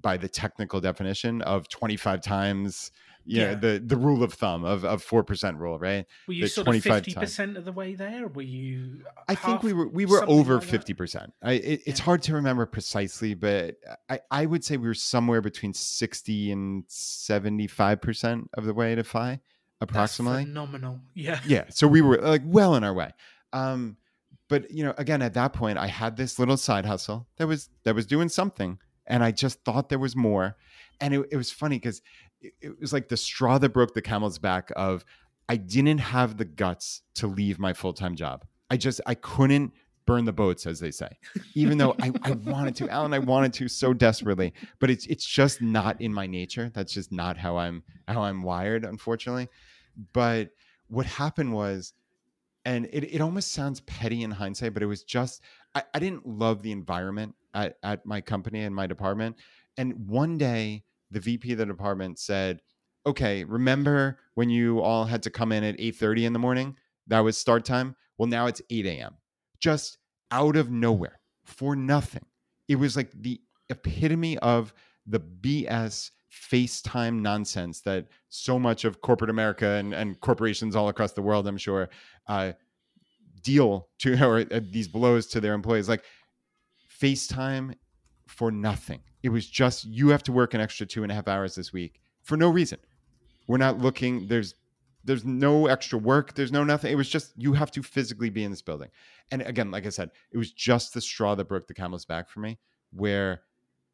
[0.00, 2.90] by the technical definition of 25 times
[3.24, 3.54] you yeah.
[3.54, 6.06] know the the rule of thumb of of four percent rule, right?
[6.26, 8.26] Were you the sort of fifty percent of the way there?
[8.26, 9.04] Were you?
[9.28, 11.32] I think we were we were over fifty like percent.
[11.42, 13.76] I it, it's hard to remember precisely, but
[14.08, 18.74] I I would say we were somewhere between sixty and seventy five percent of the
[18.74, 19.40] way to FI,
[19.80, 20.38] approximately.
[20.38, 21.64] That's phenomenal, yeah, yeah.
[21.70, 23.12] So we were like well on our way.
[23.52, 23.98] Um,
[24.48, 27.70] but you know, again, at that point, I had this little side hustle that was
[27.84, 30.56] that was doing something, and I just thought there was more.
[31.00, 32.02] And it, it was funny because
[32.40, 35.04] it was like the straw that broke the camel's back of
[35.48, 38.44] I didn't have the guts to leave my full-time job.
[38.70, 39.72] I just I couldn't
[40.06, 41.08] burn the boats, as they say.
[41.54, 45.26] Even though I, I wanted to, Alan, I wanted to so desperately, but it's it's
[45.26, 46.70] just not in my nature.
[46.72, 49.48] That's just not how I'm how I'm wired, unfortunately.
[50.12, 50.50] But
[50.88, 51.92] what happened was,
[52.64, 55.42] and it, it almost sounds petty in hindsight, but it was just
[55.74, 59.36] I, I didn't love the environment at, at my company and my department.
[59.76, 62.60] And one day the VP of the department said,
[63.06, 66.76] "Okay, remember when you all had to come in at 8:30 in the morning?
[67.06, 67.96] That was start time.
[68.18, 69.16] Well, now it's 8 a.m.
[69.58, 69.98] Just
[70.30, 72.24] out of nowhere for nothing.
[72.68, 74.72] It was like the epitome of
[75.06, 81.12] the BS FaceTime nonsense that so much of corporate America and, and corporations all across
[81.12, 81.90] the world, I'm sure,
[82.26, 82.52] uh,
[83.42, 85.88] deal to or uh, these blows to their employees.
[85.88, 86.04] Like
[87.02, 87.74] FaceTime
[88.28, 89.00] for nothing.
[89.22, 91.72] It was just you have to work an extra two and a half hours this
[91.72, 92.78] week for no reason.
[93.48, 94.28] We're not looking.
[94.28, 94.54] There's
[95.04, 96.34] there's no extra work.
[96.34, 96.92] There's no nothing.
[96.92, 98.88] It was just you have to physically be in this building.
[99.32, 102.28] And again, like I said, it was just the straw that broke the camel's back
[102.28, 102.58] for me.
[102.92, 103.42] Where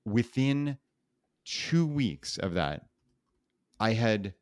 [0.05, 0.77] within
[1.45, 2.87] two weeks of that,
[3.81, 4.35] I had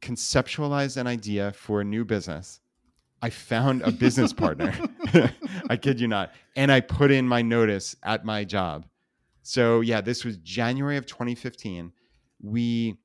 [0.00, 2.60] conceptualized an idea for a new business.
[3.20, 4.74] I found a business partner.
[5.68, 6.32] I kid you not.
[6.56, 8.86] And I put in my notice at my job
[9.48, 11.90] so yeah, this was January of 2015.
[12.42, 12.98] We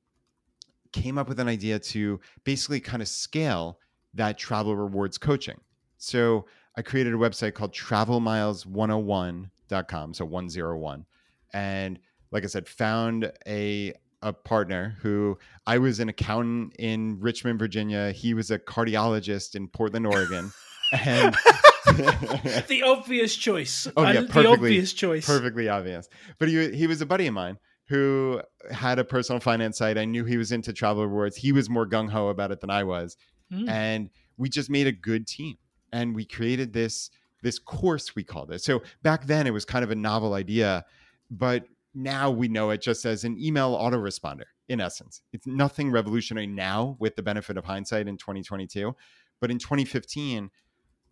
[0.92, 3.78] came up with an idea to basically kind of scale
[4.12, 5.58] that travel rewards coaching.
[5.96, 6.44] So
[6.76, 11.06] I created a website called travelmiles101.com, so 101.
[11.54, 11.98] And
[12.30, 13.94] like I said, found a
[14.24, 18.10] a partner who I was an accountant in Richmond, Virginia.
[18.10, 20.50] He was a cardiologist in Portland, Oregon.
[20.92, 21.34] and
[21.86, 23.86] the obvious choice.
[23.96, 25.26] Oh yeah, perfectly, the obvious choice.
[25.26, 26.08] Perfectly obvious.
[26.38, 27.58] But he he was a buddy of mine
[27.88, 29.98] who had a personal finance site.
[29.98, 31.36] I knew he was into travel rewards.
[31.36, 33.16] He was more gung ho about it than I was,
[33.52, 33.68] mm.
[33.68, 34.08] and
[34.38, 35.56] we just made a good team.
[35.92, 37.10] And we created this
[37.42, 38.62] this course we called it.
[38.62, 40.86] So back then it was kind of a novel idea,
[41.30, 45.22] but now we know it just as an email autoresponder in essence.
[45.32, 48.94] It's nothing revolutionary now with the benefit of hindsight in 2022.
[49.40, 50.50] But in 2015,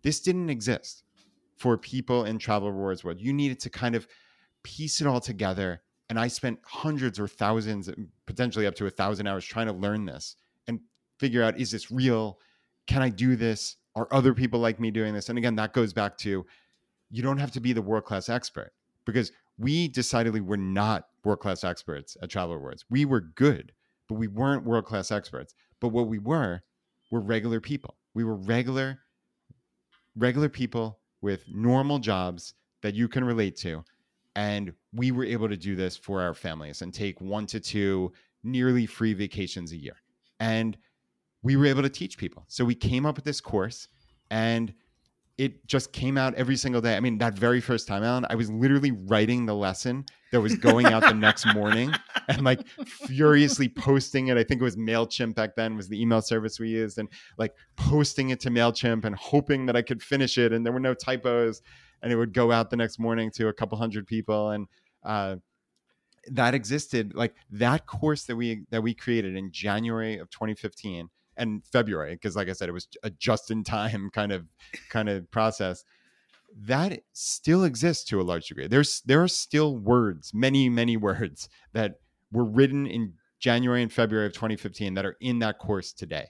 [0.01, 1.03] this didn't exist
[1.57, 3.19] for people in travel rewards world.
[3.19, 4.07] You needed to kind of
[4.63, 5.81] piece it all together.
[6.09, 9.73] And I spent hundreds or thousands, mm, potentially up to a thousand hours trying to
[9.73, 10.35] learn this
[10.67, 10.79] and
[11.19, 12.39] figure out is this real?
[12.87, 13.77] Can I do this?
[13.95, 15.29] Are other people like me doing this?
[15.29, 16.45] And again, that goes back to
[17.09, 18.73] you don't have to be the world class expert
[19.05, 22.85] because we decidedly were not world class experts at travel rewards.
[22.89, 23.71] We were good,
[24.07, 25.55] but we weren't world class experts.
[25.79, 26.61] But what we were
[27.11, 27.95] were regular people.
[28.13, 28.99] We were regular
[30.15, 33.83] regular people with normal jobs that you can relate to.
[34.35, 38.11] And we were able to do this for our families and take one to two
[38.43, 39.95] nearly free vacations a year.
[40.39, 40.77] And
[41.43, 42.43] we were able to teach people.
[42.47, 43.87] So we came up with this course
[44.29, 44.73] and
[45.37, 46.95] it just came out every single day.
[46.95, 50.55] I mean, that very first time, Alan, I was literally writing the lesson that was
[50.55, 51.91] going out the next morning
[52.27, 54.37] and like furiously posting it.
[54.37, 57.53] I think it was MailChimp back then was the email service we used and like
[57.75, 60.93] posting it to MailChimp and hoping that I could finish it and there were no
[60.93, 61.61] typos
[62.03, 64.51] and it would go out the next morning to a couple hundred people.
[64.51, 64.67] And
[65.03, 65.37] uh,
[66.31, 71.65] that existed like that course that we that we created in January of 2015 and
[71.65, 74.45] February because like I said it was a just in time kind of
[74.89, 75.83] kind of process.
[76.55, 78.67] That still exists to a large degree.
[78.67, 81.95] There's there are still words many many words that
[82.31, 86.27] were written in January and February of 2015 that are in that course today.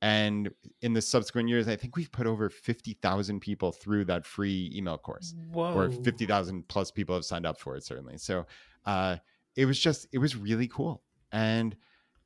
[0.00, 4.72] And in the subsequent years I think we've put over 50,000 people through that free
[4.74, 5.74] email course Whoa.
[5.74, 8.18] or 50,000 plus people have signed up for it certainly.
[8.18, 8.46] So
[8.84, 9.16] uh,
[9.54, 11.02] it was just it was really cool.
[11.30, 11.76] And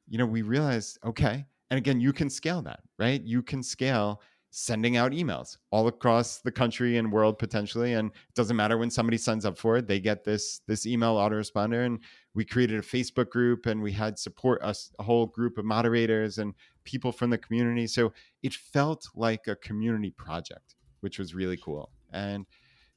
[0.09, 3.23] you know we realized okay and again you can scale that right?
[3.23, 8.35] You can scale sending out emails all across the country and world potentially and it
[8.35, 11.99] doesn't matter when somebody signs up for it they get this this email autoresponder and
[12.35, 16.39] we created a facebook group and we had support us a whole group of moderators
[16.39, 17.87] and people from the community.
[17.87, 18.13] So
[18.45, 21.91] it felt like a community project which was really cool.
[22.13, 22.47] And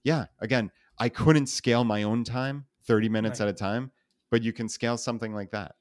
[0.05, 3.47] yeah again i couldn't scale my own time 30 minutes Right.
[3.47, 3.91] at a time
[4.32, 5.75] but you can scale something like that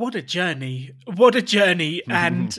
[0.00, 0.92] What a journey.
[1.04, 2.00] What a journey.
[2.08, 2.14] Mhm.
[2.14, 2.58] And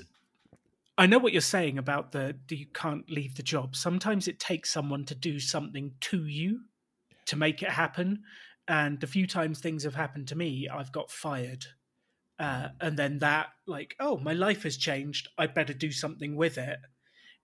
[0.96, 3.76] I know what you're saying about the you can't leave the job.
[3.76, 6.66] Sometimes it takes someone to do something to you
[7.26, 8.26] to make it happen.
[8.68, 11.66] And the few times things have happened to me, I've got fired.
[12.38, 15.28] Uh, and then that, like, oh, my life has changed.
[15.36, 16.78] I better do something with it.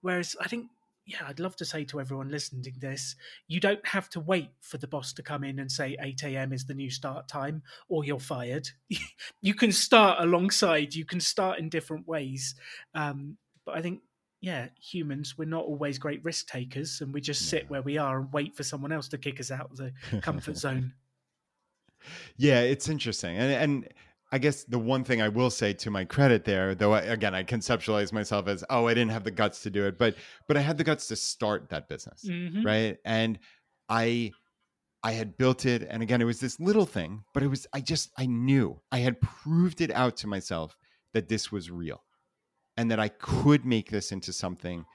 [0.02, 0.70] Whereas I think,
[1.08, 3.16] yeah, I'd love to say to everyone listening to this,
[3.48, 6.52] you don't have to wait for the boss to come in and say 8 a.m.
[6.52, 8.68] is the new start time or you're fired.
[9.42, 12.56] you can start alongside, you can start in different ways.
[12.94, 14.02] Um, but I think,
[14.42, 18.20] yeah, humans, we're not always great risk takers and we just sit where we are
[18.20, 20.94] and wait for someone else to kick us out of the comfort zone.
[22.36, 23.38] Yeah, it's interesting.
[23.38, 23.88] And and
[24.32, 27.34] I guess the one thing I will say to my credit there, though I, again
[27.34, 30.16] I conceptualize myself as oh I didn't have the guts to do it, but
[30.48, 32.66] but I had the guts to start that business, Mhm.
[32.66, 32.98] right?
[33.06, 33.40] And
[33.90, 34.32] I
[35.04, 37.80] I had built it and again it was this little thing, but it was I
[37.82, 40.78] just I knew I had proved it out to myself
[41.14, 42.04] that this was real
[42.76, 44.86] and that I could make this into something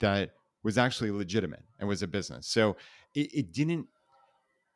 [0.00, 0.30] that
[0.62, 2.46] was actually legitimate and was a business.
[2.46, 2.76] So
[3.14, 3.86] it, it didn't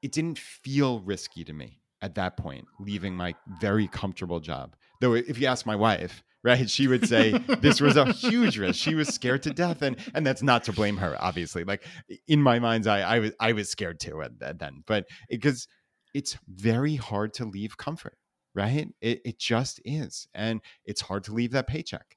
[0.02, 4.76] it didn't feel risky to me at that point, leaving my very comfortable job.
[5.00, 8.78] Though if you ask my wife, right, she would say this was a huge risk.
[8.78, 11.64] She was scared to death, and and that's not to blame her, obviously.
[11.64, 11.84] Like
[12.28, 15.66] in my mind's eye, I was I was scared too at that then, but because
[16.12, 18.18] it's very hard to leave comfort,
[18.54, 18.88] right?
[19.00, 22.16] It it just is, and it's hard to leave that paycheck.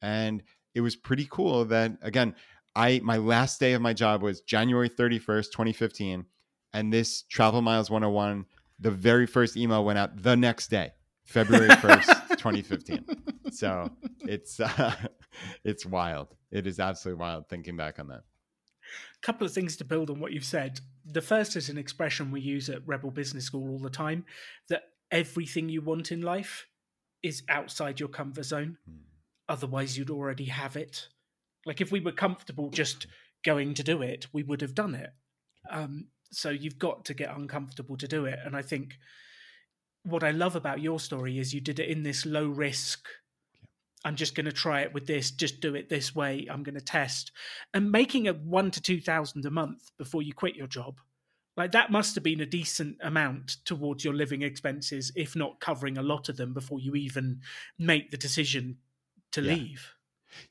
[0.00, 0.42] And
[0.74, 2.34] it was pretty cool that again,
[2.76, 6.26] I my last day of my job was January 31st, 2015
[6.72, 8.46] and this travel miles 101
[8.82, 10.90] the very first email went out the next day
[11.24, 13.04] february 1st 2015
[13.50, 13.90] so
[14.20, 14.94] it's uh,
[15.64, 18.22] it's wild it is absolutely wild thinking back on that
[19.22, 20.80] A couple of things to build on what you've said.
[21.04, 24.24] The first is an expression we use at Rebel Business School all the time
[24.68, 26.66] that everything you want in life
[27.22, 28.78] is outside your comfort zone.
[28.84, 28.96] Hmm.
[29.48, 31.08] Otherwise, you'd already have it.
[31.64, 33.06] Like if we were comfortable just
[33.44, 35.10] going to do it, we would have done it.
[35.70, 38.38] Um, so you've got to get uncomfortable to do it.
[38.44, 38.94] And I think
[40.02, 43.06] what I love about your story is you did it in this low risk.
[44.04, 45.30] I'm just going to try it with this.
[45.30, 46.48] Just do it this way.
[46.50, 47.30] I'm going to test,
[47.72, 50.98] and making a one to two thousand a month before you quit your job,
[51.56, 55.98] like that must have been a decent amount towards your living expenses, if not covering
[55.98, 57.40] a lot of them before you even
[57.78, 58.78] make the decision
[59.30, 59.54] to Yeah.
[59.54, 59.92] leave.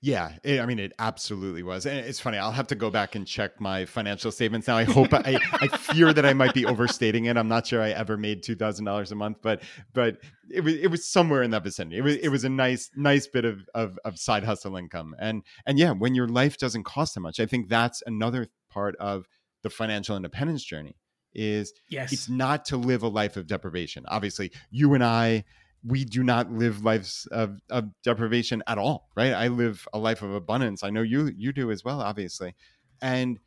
[0.01, 3.15] Yeah it, i mean it absolutely was and it's funny i'll have to go back
[3.15, 6.65] and check my financial statements now i hope i i fear that i might be
[6.65, 9.61] overstating it i'm not sure i ever made $2000 a month but
[9.93, 10.17] but
[10.49, 13.27] it was it was somewhere in that vicinity it was it was a nice nice
[13.27, 17.13] bit of of, of side hustle income and and yeah when your life doesn't cost
[17.13, 19.25] that much i think that's another part of
[19.63, 20.95] the financial independence journey
[21.33, 22.11] is Yes.
[22.11, 24.03] it's not to live a life of deprivation.
[24.07, 25.45] Obviously, you and I,
[25.83, 29.33] we do not live lives of, of deprivation at all, right?
[29.33, 30.83] I live a life of abundance.
[30.83, 32.55] I know you you do as well, obviously,
[33.01, 33.39] and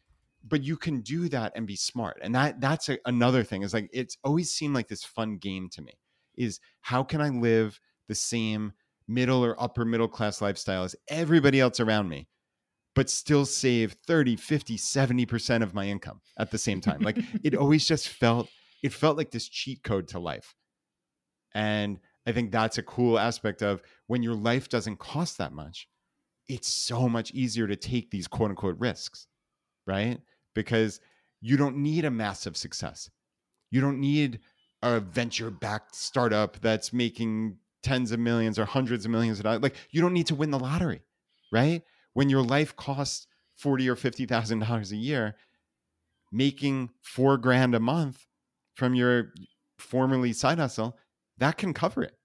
[0.47, 3.63] but you can do that and be smart, and that that's a, another thing.
[3.63, 5.93] Is like it's always seemed like this fun game to me.
[6.37, 7.79] Is how can I live
[8.09, 8.73] the same
[9.07, 12.29] middle or upper middle class lifestyle as everybody else around me?
[12.95, 17.55] but still save 30 50 70% of my income at the same time like it
[17.57, 18.49] always just felt
[18.83, 20.55] it felt like this cheat code to life
[21.55, 25.89] and i think that's a cool aspect of when your life doesn't cost that much
[26.49, 29.27] it's so much easier to take these quote unquote risks,
[29.87, 30.21] right?
[30.55, 31.01] Because
[31.41, 33.11] you don't need a massive success.
[33.71, 34.41] You don't need
[34.83, 39.63] a venture backed startup that's making tens of millions or hundreds of millions of dollars.
[39.63, 41.03] Like you don't need to win the lottery,
[41.53, 41.83] right?
[42.13, 45.37] When your life costs forty or fifty thousand dollars a year,
[46.31, 48.27] making four grand a month
[48.75, 49.33] from your
[49.79, 50.99] formerly side hustle,
[51.39, 52.17] that can cover it.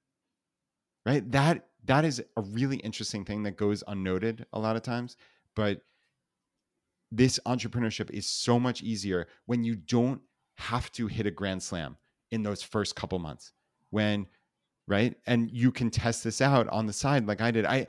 [1.06, 1.30] Right?
[1.32, 5.16] That that is a really interesting thing that goes unnoted a lot of times,
[5.56, 5.82] but
[7.12, 10.22] this entrepreneurship is so much easier when you don't
[10.58, 11.98] have to hit a grand slam
[12.32, 13.54] in those first couple months.
[13.90, 14.28] When
[14.90, 15.16] right?
[15.28, 17.66] And you can test this out on the side like I did.
[17.66, 17.88] I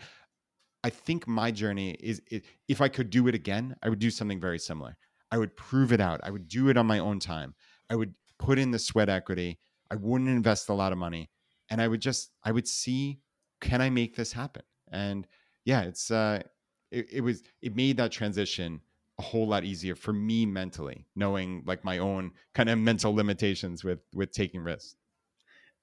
[0.84, 2.22] I think my journey is
[2.68, 4.96] if I could do it again, I would do something very similar.
[5.32, 6.20] I would prove it out.
[6.22, 7.54] I would do it on my own time.
[7.90, 9.58] I would put in the sweat equity.
[9.90, 11.30] I wouldn't invest a lot of money.
[11.70, 13.20] And I would just, I would see,
[13.60, 14.62] can I make this happen?
[14.90, 15.26] And
[15.64, 16.42] yeah, it's, uh,
[16.90, 18.80] it, it was, it made that transition
[19.18, 23.84] a whole lot easier for me mentally, knowing like my own kind of mental limitations
[23.84, 24.96] with, with taking risks.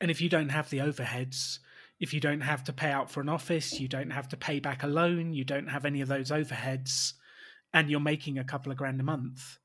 [0.01, 1.59] And if you don't have the overheads,
[1.99, 4.59] if you don't have to pay out for an office, you don't have to pay
[4.59, 7.13] back a loan, you don't have any of those overheads,
[7.73, 9.57] and you're making a couple of grand a month,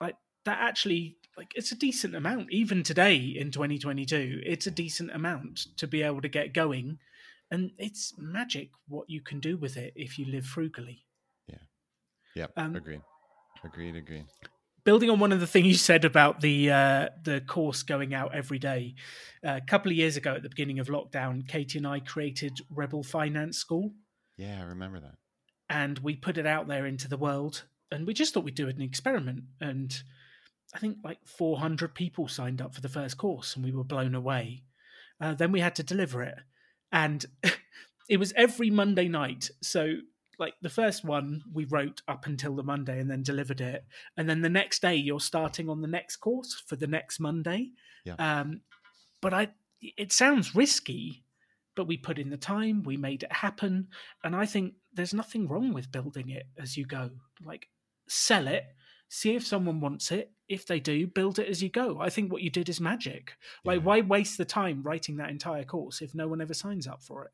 [0.00, 2.50] like that actually like it's a decent amount.
[2.50, 6.98] Even today in 2022 it's a decent amount to be able to get going.
[7.50, 11.04] And it's magic what you can do with it if you live frugally.
[11.48, 11.58] Yeah.
[12.34, 13.02] Yeah um, agreed.
[13.64, 14.26] Agreed agreed.
[14.84, 18.34] building on one of the things you said about the uh, the course going out
[18.34, 18.94] every day
[19.44, 22.58] uh, a couple of years ago at the beginning of lockdown katie and i created
[22.70, 23.92] rebel finance school.
[24.36, 25.14] Yeah i remember that.
[25.68, 27.64] And we put it out there into the world.
[27.90, 29.44] And we just thought we'd do it an experiment.
[29.60, 30.02] And
[30.76, 34.14] i think like 400 people signed up for the first course and we were blown
[34.14, 34.62] away
[35.20, 36.38] uh, then we had to deliver it
[36.92, 37.26] and
[38.08, 39.96] it was every monday night so
[40.38, 43.84] like the first one we wrote up until the monday and then delivered it
[44.16, 47.70] and then the next day you're starting on the next course for the next monday
[48.04, 48.14] yeah.
[48.18, 48.60] um,
[49.22, 49.48] but i
[49.80, 51.24] it sounds risky
[51.76, 53.88] but we put in the time, we made it happen.
[54.24, 57.10] And I think there's nothing wrong with building it as you go.
[57.44, 57.68] Like,
[58.08, 58.64] sell it,
[59.08, 60.32] see if someone wants it.
[60.48, 62.00] If they do, build it as you go.
[62.00, 63.34] I think what you did is magic.
[63.64, 63.84] Like, yeah.
[63.84, 67.24] why waste the time writing that entire course if no one ever signs up for
[67.24, 67.32] it?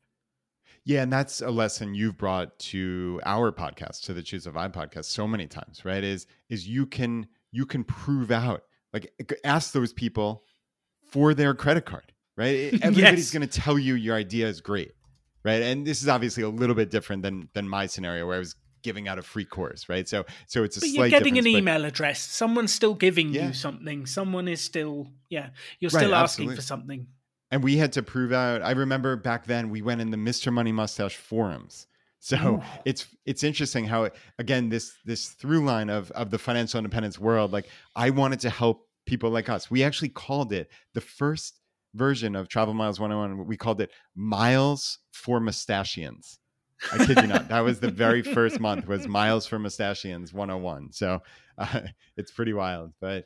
[0.85, 5.05] Yeah, and that's a lesson you've brought to our podcast, to the Choose FI podcast,
[5.05, 6.03] so many times, right?
[6.03, 9.13] Is is you can you can prove out, like
[9.45, 10.43] ask those people
[11.11, 12.73] for their credit card right?
[12.81, 13.31] Everybody's yes.
[13.31, 14.91] going to tell you your idea is great,
[15.43, 15.61] right?
[15.61, 18.55] And this is obviously a little bit different than than my scenario where I was
[18.83, 20.07] giving out a free course, right?
[20.07, 21.49] So so it's a but you're getting an but...
[21.49, 22.21] email address.
[22.21, 23.47] Someone's still giving yeah.
[23.47, 24.05] you something.
[24.05, 25.49] Someone is still yeah.
[25.79, 26.55] You're still right, asking absolutely.
[26.55, 27.07] for something.
[27.49, 28.61] And we had to prove out.
[28.61, 30.51] I remember back then we went in the Mr.
[30.51, 31.87] Money Mustache forums.
[32.19, 34.09] So it's it's interesting how
[34.39, 37.51] again this this through line of of the financial independence world.
[37.51, 39.69] Like I wanted to help people like us.
[39.69, 41.59] We actually called it the first
[41.93, 43.45] version of Travel Miles 101.
[43.45, 46.37] We called it Miles for Mustachians.
[46.91, 47.47] I kid you not.
[47.49, 50.91] That was the very first month was Miles for Mustachians 101.
[50.91, 51.21] So
[51.57, 51.81] uh,
[52.17, 52.93] it's pretty wild.
[52.99, 53.25] But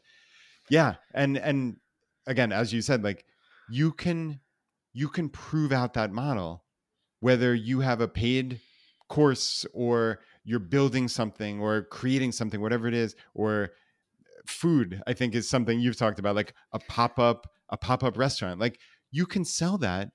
[0.70, 1.78] yeah, and and
[2.26, 3.26] again, as you said, like
[3.70, 4.39] you can
[4.93, 6.64] you can prove out that model
[7.20, 8.60] whether you have a paid
[9.10, 13.72] course or you're building something or creating something, whatever it is, or
[14.45, 18.80] food, I think is something you've talked about, like a pop-up a pop-up restaurant like
[19.12, 20.10] you can sell that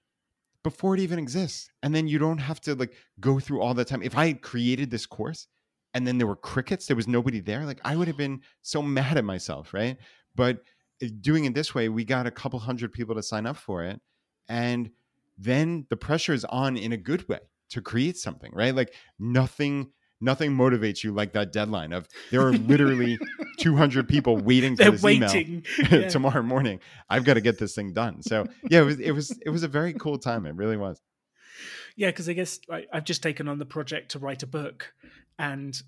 [0.63, 3.85] before it even exists and then you don't have to like go through all the
[3.85, 4.03] time.
[4.03, 5.49] If i had created this course
[5.95, 8.83] and then there were crickets there was nobody there like i would have been so
[8.83, 9.97] mad at myself right?
[10.35, 10.59] But
[11.01, 13.85] eh, doing it this way we got a couple hundred people to sign up for
[13.85, 14.01] it
[14.49, 14.91] and
[15.39, 17.41] then the pressure is on in a good way
[17.71, 18.75] to create something right?
[18.75, 19.93] Like nothing
[20.23, 23.19] nothing motivates you like that deadline of there are literally
[23.59, 25.65] 200 people waiting for They're this waiting.
[25.79, 26.09] email yeah.
[26.09, 26.81] tomorrow morning.
[27.11, 28.23] I've got to get this thing done.
[28.23, 30.47] So yeah, it was it was it was a very cool time.
[30.47, 31.01] It really was.
[31.97, 34.95] Yeah, because I guess like, I've just taken on the project to write a book,
[35.39, 35.81] and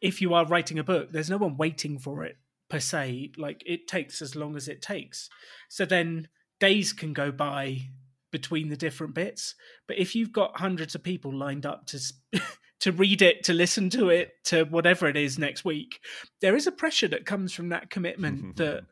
[0.00, 2.38] if you are writing a book, there's no one waiting for it
[2.70, 3.32] per se.
[3.36, 5.28] Like it takes as long as it takes.
[5.68, 7.90] So then days can go by
[8.30, 9.54] between the different bits.
[9.86, 12.00] But if you've got hundreds of people lined up to
[12.80, 16.00] to read it, to listen to it, to whatever it is next week,
[16.40, 18.84] there is a pressure that comes from that commitment that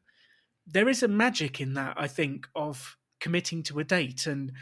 [0.67, 4.27] there is a magic in that, I think, of committing to a date.
[4.27, 4.53] And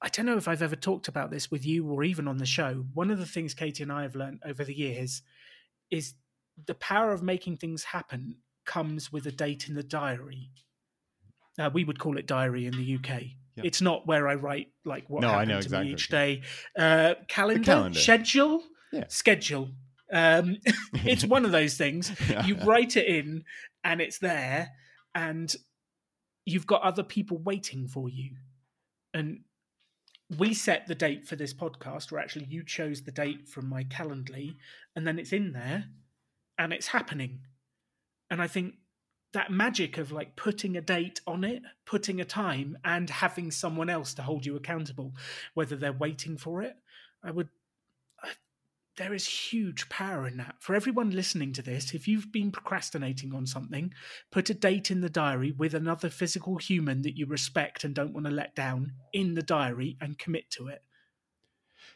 [0.00, 2.46] I don't know if I've ever talked about this with you or even on the
[2.46, 2.84] show.
[2.94, 5.22] One of the things Katie and I have learned over the years
[5.90, 6.14] is
[6.66, 10.50] the power of making things happen comes with a date in the diary.
[11.58, 13.22] Uh, we would call it diary in the UK.
[13.62, 13.68] Yeah.
[13.68, 16.08] It's not where I write like what No, I happened know to exactly me each
[16.08, 16.42] day.
[16.76, 17.98] Uh, calendar, calendar.
[17.98, 19.04] schedule, Yeah.
[19.08, 19.70] schedule.
[20.12, 20.56] Um,
[21.04, 22.12] it's one of those things.
[22.28, 22.44] Yeah.
[22.46, 23.44] You write it in,
[23.84, 24.70] and it's there,
[25.14, 25.54] and
[26.44, 28.36] you've got other people waiting for you.
[29.14, 29.40] And
[30.38, 33.84] we set the date for this podcast, or actually, you chose the date from my
[33.84, 34.56] Calendly,
[34.96, 35.84] and then it's in there,
[36.58, 37.40] and it's happening.
[38.30, 38.74] And I think
[39.32, 43.88] that magic of like putting a date on it, putting a time, and having someone
[43.88, 45.14] else to hold you accountable,
[45.54, 46.76] whether they're waiting for it,
[47.22, 47.48] I would.
[48.22, 48.30] I,
[48.96, 50.56] there is huge power in that.
[50.58, 53.94] For everyone listening to this, if you've been procrastinating on something,
[54.32, 58.12] put a date in the diary with another physical human that you respect and don't
[58.12, 60.82] want to let down in the diary and commit to it.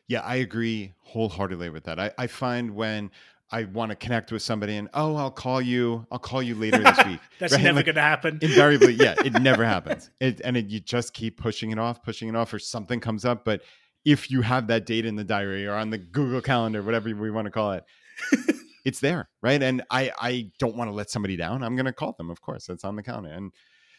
[0.07, 1.99] Yeah, I agree wholeheartedly with that.
[1.99, 3.11] I, I find when
[3.51, 6.78] I want to connect with somebody and oh, I'll call you, I'll call you later
[6.78, 7.20] this week.
[7.38, 7.62] That's right?
[7.62, 8.38] never Like, going to happen.
[8.42, 10.11] invariably, yeah, it never happens.
[10.20, 13.24] It, and it, you just keep pushing it off, pushing it off, or something comes
[13.24, 13.45] up.
[13.45, 13.62] But
[14.05, 17.30] if you have that date in the diary or on the Google Calendar, whatever we
[17.30, 17.84] want to call it,
[18.84, 19.62] it's there, right?
[19.62, 21.62] And I, I don't want to let somebody down.
[21.62, 22.68] I'm going to call them, of course.
[22.68, 23.30] It's on the calendar.
[23.30, 23.53] And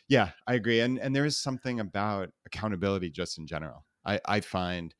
[0.08, 0.82] yeah, I agree.
[0.82, 3.86] And and there is something about accountability just in general.
[4.06, 4.93] I, I find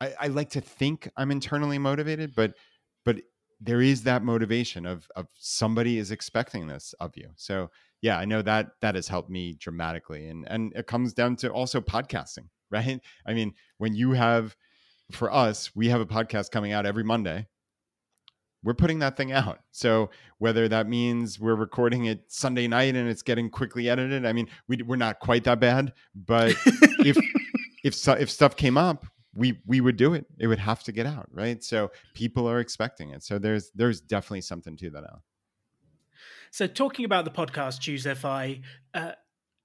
[0.00, 2.54] I, I like to think I'm internally motivated, but
[3.04, 3.20] but
[3.60, 7.30] there is that motivation of of somebody is expecting this of you.
[7.36, 10.28] So yeah, I know that that has helped me dramatically.
[10.28, 13.00] And and it comes down to also podcasting, right?
[13.26, 14.56] I mean, when you have
[15.10, 17.46] for us, we have a podcast coming out every Monday.
[18.64, 19.60] We're putting that thing out.
[19.70, 24.32] So whether that means we're recording it Sunday night and it's getting quickly edited, I
[24.32, 27.16] mean, we we're not quite that bad, but if
[27.84, 29.06] if if stuff came up,
[29.38, 30.26] we we would do it.
[30.38, 31.62] It would have to get out, right?
[31.62, 33.22] So people are expecting it.
[33.22, 35.04] So there's there's definitely something to that.
[35.04, 35.22] Al.
[36.50, 38.62] So, talking about the podcast, Choose FI,
[38.94, 39.12] uh,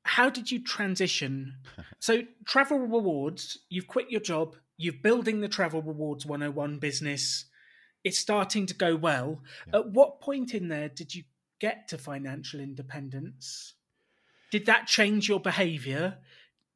[0.03, 1.55] how did you transition?
[1.99, 7.45] so, Travel Rewards, you've quit your job, you're building the Travel Rewards 101 business,
[8.03, 9.41] it's starting to go well.
[9.67, 9.79] Yeah.
[9.79, 11.23] At what point in there did you
[11.59, 13.75] get to financial independence?
[14.51, 16.17] Did that change your behavior?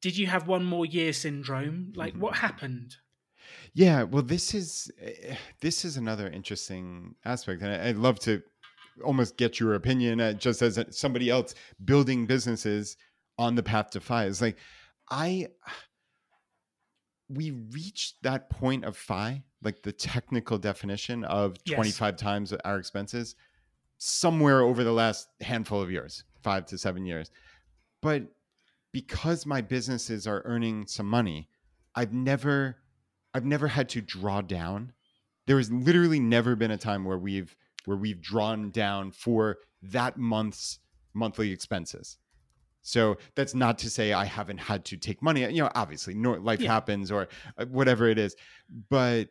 [0.02, 1.94] Did you have one more year syndrome?
[1.96, 2.20] Like, Mhm.
[2.20, 2.98] what happened?
[3.74, 8.44] Yeah, well, this is eh, this is another interesting aspect, and I- I'd love to
[9.04, 11.54] almost get your opinion, uh, just as a- somebody else
[11.86, 12.98] building businesses
[13.38, 14.26] on the path to FI.
[14.26, 14.58] Is like
[15.10, 15.48] I
[17.30, 21.76] we reached that point of FI, like the technical definition of Yes.
[21.76, 23.36] 25 times our expenses,
[23.98, 27.30] somewhere over the last handful of years, five to seven years.
[28.02, 28.34] But
[28.98, 31.48] because my businesses are earning some money,
[31.94, 32.78] I've never
[33.32, 34.92] I've never had to draw down.
[35.46, 40.18] There has literally never been a time where we've where we've drawn down for that
[40.18, 40.80] month's
[41.14, 42.18] monthly expenses.
[42.82, 45.42] So that's not to say I haven't had to take money.
[45.42, 46.72] You know, obviously, life Yeah.
[46.74, 48.36] happens or uh, whatever it is,
[48.90, 49.30] but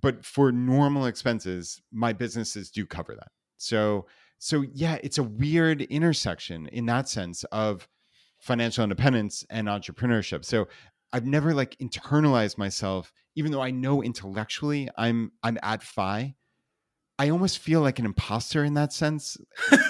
[0.00, 3.32] but for normal expenses, my businesses do cover that.
[3.56, 4.06] So
[4.38, 7.88] so yeah, it's a weird intersection in that sense of
[8.40, 10.44] financial independence and entrepreneurship.
[10.44, 10.66] So
[11.12, 16.34] I've never like internalized myself, even though I know intellectually I'm I'm at FI.
[17.18, 19.36] I almost feel like an imposter in that sense,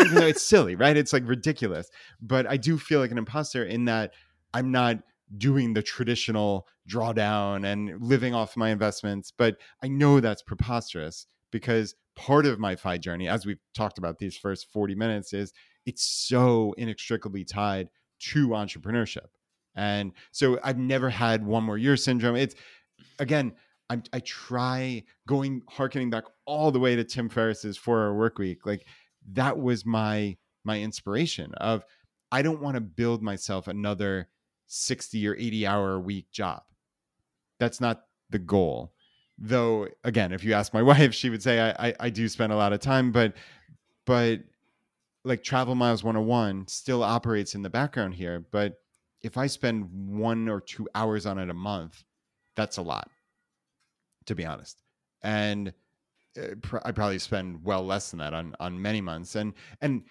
[0.01, 0.97] even though it's silly, right?
[0.97, 1.89] It's like ridiculous.
[2.21, 4.15] But I do feel like an imposter in that
[4.53, 4.99] I'm not
[5.39, 9.33] doing the traditional drawdown and living off my investments.
[9.37, 14.19] But I know that's preposterous because part of my FI journey, as we've talked about
[14.19, 15.53] these first 40 minutes, is
[15.87, 17.89] it's so inextricably tied
[18.21, 19.27] to entrepreneurship.
[19.75, 22.37] And so I've never had one more year syndrome.
[22.37, 22.55] It's
[23.19, 23.53] again,
[23.89, 28.39] I'm, I try going harkening back all the way to Tim Ferriss's four hour work
[28.39, 28.67] week.
[28.67, 28.87] Like
[29.33, 31.85] that was my my inspiration of
[32.33, 34.29] I don't want to build myself another
[34.67, 36.63] 60 or 80 hour a week job.
[37.59, 38.93] That's not the goal.
[39.39, 42.53] Though again, if you ask my wife, she would say I, I, I do spend
[42.53, 43.35] a lot of time, but
[44.07, 44.41] but
[45.25, 48.45] like Travel Miles 101 still operates in the background here.
[48.51, 48.81] But
[49.23, 52.05] if I spend one or two hours on it a month,
[52.57, 53.11] that's a lot,
[54.27, 54.83] to be honest.
[55.23, 55.73] And
[56.41, 56.55] uh,
[56.85, 60.05] I probably spend well less than that on on many months, and and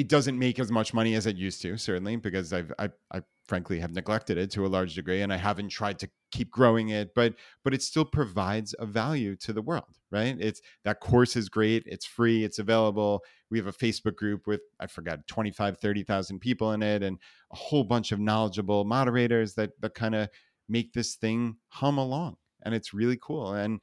[0.00, 3.20] it doesn't make as much money as it used to, certainly, because I've I, I
[3.44, 6.88] frankly have neglected it to a large degree, and I haven't tried to keep growing
[6.88, 7.34] it, but
[7.64, 10.34] but it still provides a value to the world, right?
[10.40, 13.22] It's that course is great, it's free, it's available.
[13.50, 17.18] We have a Facebook group with I forgot 25, 30,000 people in it, and
[17.52, 20.30] a whole bunch of knowledgeable moderators that that kind of
[20.66, 23.52] make this thing hum along, and it's really cool.
[23.52, 23.80] And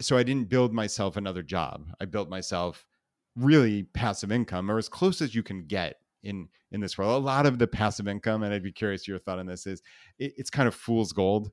[0.00, 1.86] so I didn't build myself another job.
[2.00, 2.84] I built myself
[3.36, 7.22] really passive income or as close as you can get in in this world.
[7.22, 9.82] A lot of the passive income, and I'd be curious your thought on this is
[10.18, 11.50] it, it's kind of fool's gold.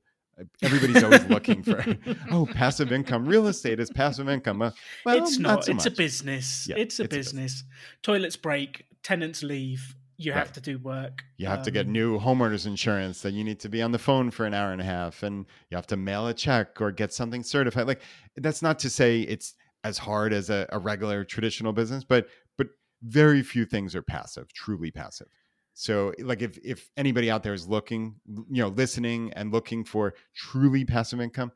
[0.62, 1.84] Everybody's always looking for
[2.30, 3.26] oh passive income.
[3.26, 4.62] Real estate is passive income.
[4.62, 4.70] Uh,
[5.04, 5.48] well, it's not.
[5.48, 6.66] not so it's a business.
[6.68, 7.64] Yeah, it's a it's a business.
[8.02, 8.86] Toilets break.
[9.02, 9.96] Tenants leave.
[10.16, 11.24] You have to do work.
[11.38, 13.22] You have to get Um, new homeowners insurance.
[13.22, 15.46] That you need to be on the phone for an hour and a half, and
[15.70, 17.86] you have to mail a check or get something certified.
[17.86, 18.02] Like
[18.36, 19.54] that's not to say it's
[19.84, 22.26] as hard as a, a regular traditional business, but
[22.58, 22.68] but
[23.02, 25.28] very few things are passive, truly passive.
[25.74, 30.14] So like if if anybody out there is looking, you know, listening and looking for
[30.34, 31.52] truly passive income,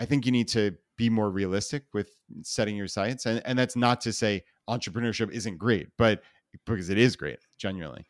[0.00, 2.10] I think you need to be more realistic with
[2.42, 3.26] setting your sights.
[3.26, 6.22] And and that's not to say entrepreneurship isn't great, but
[6.66, 8.06] because it is great, genuinely.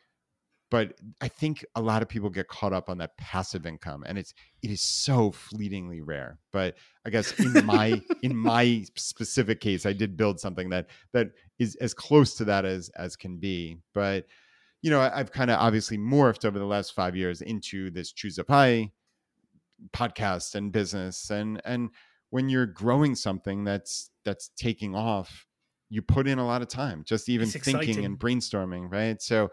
[0.74, 4.18] But I think a lot of people get caught up on that passive income and
[4.18, 6.38] it's it is so fleetingly rare.
[6.52, 6.74] But
[7.06, 11.28] I guess in my in my specific case, I did build something that that
[11.60, 13.78] is as close to that as as can be.
[13.94, 14.26] But
[14.82, 18.10] you know, I- I've kind of obviously morphed over the last five years into this
[18.10, 18.90] Choose FI
[19.92, 21.30] podcast and business.
[21.30, 21.90] And and
[22.30, 25.46] when you're growing something that's that's taking off,
[25.88, 28.04] you put in a lot of time, just even It's thinking exciting.
[28.04, 29.22] and brainstorming, right?
[29.22, 29.50] So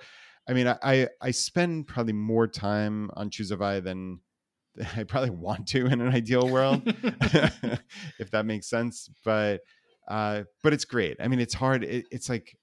[0.48, 4.20] I mean, I I, I spend probably more time on Choose FI than
[4.76, 6.82] than I probably want to in an ideal world,
[8.20, 9.10] if that makes sense.
[9.24, 9.62] But
[10.08, 11.18] uh, but it's great.
[11.20, 11.84] I mean, it's hard.
[11.84, 12.58] It, it's like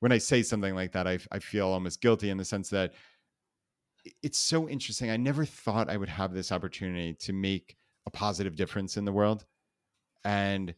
[0.00, 2.92] when I say something like that, I I feel almost guilty in the sense that
[4.22, 5.10] it's so interesting.
[5.10, 9.12] I never thought I would have this opportunity to make a positive difference in the
[9.12, 9.44] world,
[10.24, 10.74] and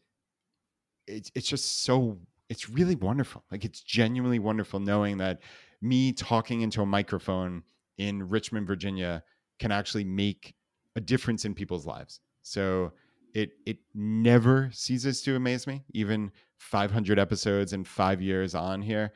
[1.07, 2.18] it's it's just so
[2.49, 3.45] it's really wonderful.
[3.51, 5.41] Like it's genuinely wonderful knowing that
[5.83, 7.62] me talking into a microphone
[7.99, 9.22] in Richmond, Virginia,
[9.59, 10.55] can actually make
[10.97, 12.20] a difference in people's lives.
[12.43, 12.93] So
[13.35, 15.85] it it never ceases to amaze me.
[15.95, 19.12] Even 500 episodes and five years on here,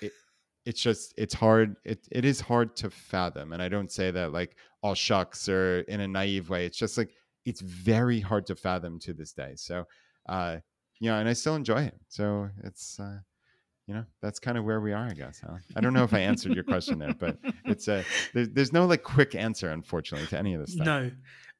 [0.00, 0.12] it,
[0.66, 1.76] it's just it's hard.
[1.84, 5.80] It it is hard to fathom, and I don't say that like all shucks or
[5.80, 6.66] in a naive way.
[6.66, 7.10] It's just like
[7.44, 9.54] it's very hard to fathom to this day.
[9.56, 9.84] So,
[10.28, 10.58] uh,
[11.00, 11.98] you know, and I still enjoy it.
[12.08, 12.98] So it's.
[13.00, 13.18] Uh,
[13.86, 15.56] you know that's kind of where we are i guess huh?
[15.76, 18.86] i don't know if i answered your question there but it's a there's, there's no
[18.86, 21.10] like quick answer unfortunately to any of this stuff No.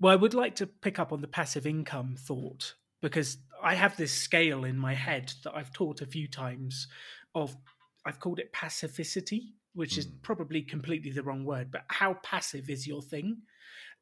[0.01, 3.97] Well, I would like to pick up on the passive income thought because I have
[3.97, 6.89] this scale in my head that I've taught a few times
[7.35, 7.57] of
[8.05, 10.23] I've called it pacificity, which is Mm.
[10.23, 13.43] probably completely the wrong word, but how passive is your thing?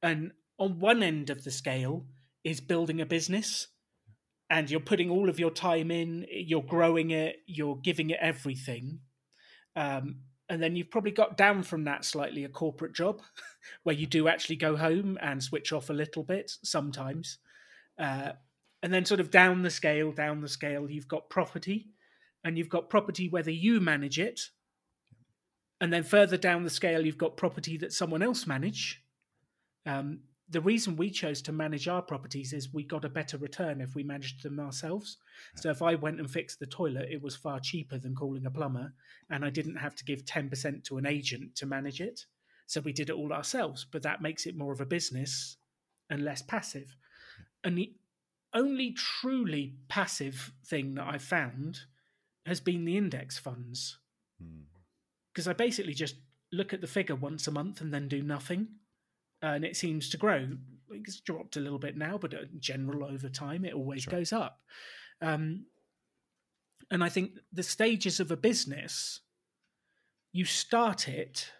[0.03, 2.07] And on one end of the scale
[2.43, 3.69] is building a business
[4.53, 9.01] and you're putting all of your time in, you're growing it, you're giving it everything.
[9.75, 10.17] Um,
[10.51, 13.23] and then you've probably got down from that slightly a corporate job
[13.83, 17.39] where you do actually go home and switch off a little bit sometimes.
[17.99, 18.33] Uh,
[18.83, 21.89] and then, sort of down the scale, down the scale, you've got property,
[22.45, 24.39] and you've got property whether you manage it.
[25.81, 29.03] And then further down the scale, you've got property that someone else manage.
[29.87, 33.81] Um, the reason we chose to manage our properties is we got a better return
[33.81, 35.17] if we managed them ourselves.
[35.57, 38.51] So if I went and fixed the toilet, it was far cheaper than calling a
[38.51, 38.93] plumber,
[39.31, 42.27] and I didn't have to give 10% to an agent to manage it.
[42.67, 45.57] So we did it all ourselves, but that makes it more of a business
[46.11, 46.97] and less passive.
[47.65, 47.95] And the
[48.55, 51.81] only truly passive thing that I've found
[52.45, 53.99] has been the index funds
[54.41, 54.63] Hmm.
[55.33, 56.17] because I basically just
[56.51, 58.69] look at the figure once a month and then do nothing.
[59.43, 60.49] And it seems to grow.
[60.91, 64.13] It's dropped a little bit now, but in general, over time, it always Sure.
[64.13, 64.63] goes up.
[65.21, 65.67] Um,
[66.91, 69.21] and I think the stages of a business,
[70.33, 71.53] you start it,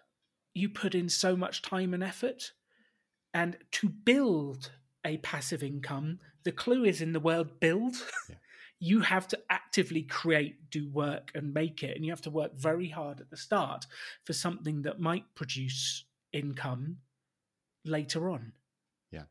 [0.55, 2.53] you put in so much time and effort.
[3.35, 4.71] And to build
[5.05, 7.95] a passive income, the clue is in the word build.
[8.29, 8.37] Yeah.
[8.79, 11.97] you have to actively create, do work, and make it.
[11.97, 13.87] And you have to work very hard at the start
[14.25, 16.99] for something that might produce income
[17.85, 18.53] later on.
[19.11, 19.25] Yeah.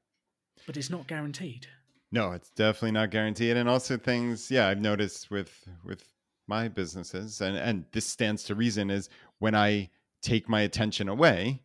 [0.65, 1.67] But it's not guaranteed.
[2.11, 3.55] No, it's definitely not guaranteed.
[3.55, 6.03] And also things, yeah, I've noticed with with
[6.47, 9.89] my businesses, and and this stands to reason, is when I
[10.21, 11.63] take my attention away,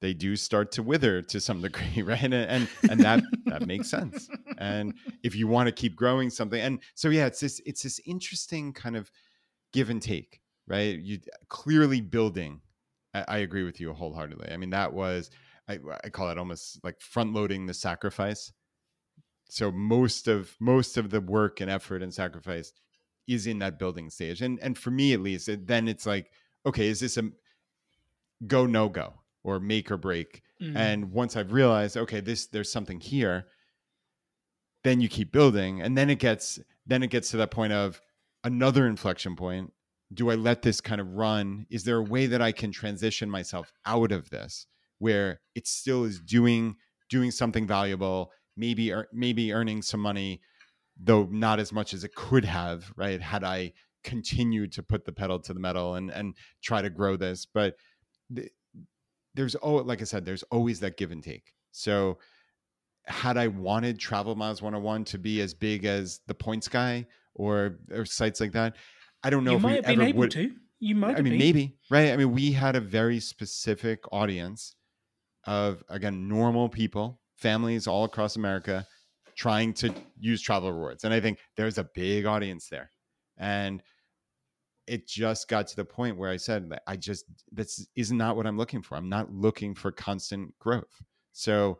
[0.00, 2.22] they do start to wither to some degree, right?
[2.22, 4.28] And and, and that that makes sense.
[4.58, 8.00] And if you want to keep growing something, and so yeah, it's this it's this
[8.04, 9.10] interesting kind of
[9.72, 10.98] give and take, right?
[10.98, 12.60] You clearly building.
[13.14, 14.50] I, I agree with you wholeheartedly.
[14.52, 15.30] I mean, that was
[15.68, 18.52] I, I call it almost like front loading the sacrifice
[19.50, 22.72] so most of most of the work and effort and sacrifice
[23.26, 26.30] is in that building stage and and for me at least it, then it's like
[26.66, 27.24] okay is this a
[28.46, 29.14] go no go
[29.44, 30.74] or make or break Mm.
[30.74, 33.46] and once i've realized okay this there's something here
[34.82, 38.00] then you keep building and then it gets then it gets to that point of
[38.42, 39.72] another inflection point
[40.12, 41.66] do I let this kind of run?
[41.70, 44.66] Is there a way that I can transition myself out of this
[44.98, 46.76] where it still is doing
[47.08, 50.40] doing something valuable, maybe maybe earning some money,
[50.98, 53.20] though not as much as it could have, right?
[53.20, 53.72] Had I
[54.04, 57.76] continued to put the pedal to the metal and and try to grow this, but
[58.30, 58.48] the,
[59.34, 61.52] there's oh, like I said, there's always that give and take.
[61.72, 62.18] So
[63.06, 67.78] had I wanted Travel Miles 101 to be as big as the Points Guy or
[67.92, 68.76] or sites like that,
[69.22, 70.30] I don't know you if might we have been ever able would.
[70.32, 70.54] to.
[70.80, 71.16] You might.
[71.16, 71.38] I mean, been.
[71.38, 72.10] maybe right.
[72.10, 74.74] I mean, we had a very specific audience
[75.46, 78.86] of again normal people, families all across America,
[79.36, 82.90] trying to use travel rewards, and I think there's a big audience there,
[83.36, 83.82] and
[84.86, 88.46] it just got to the point where I said, I just this is not what
[88.46, 88.96] I'm looking for.
[88.96, 91.02] I'm not looking for constant growth.
[91.32, 91.78] So,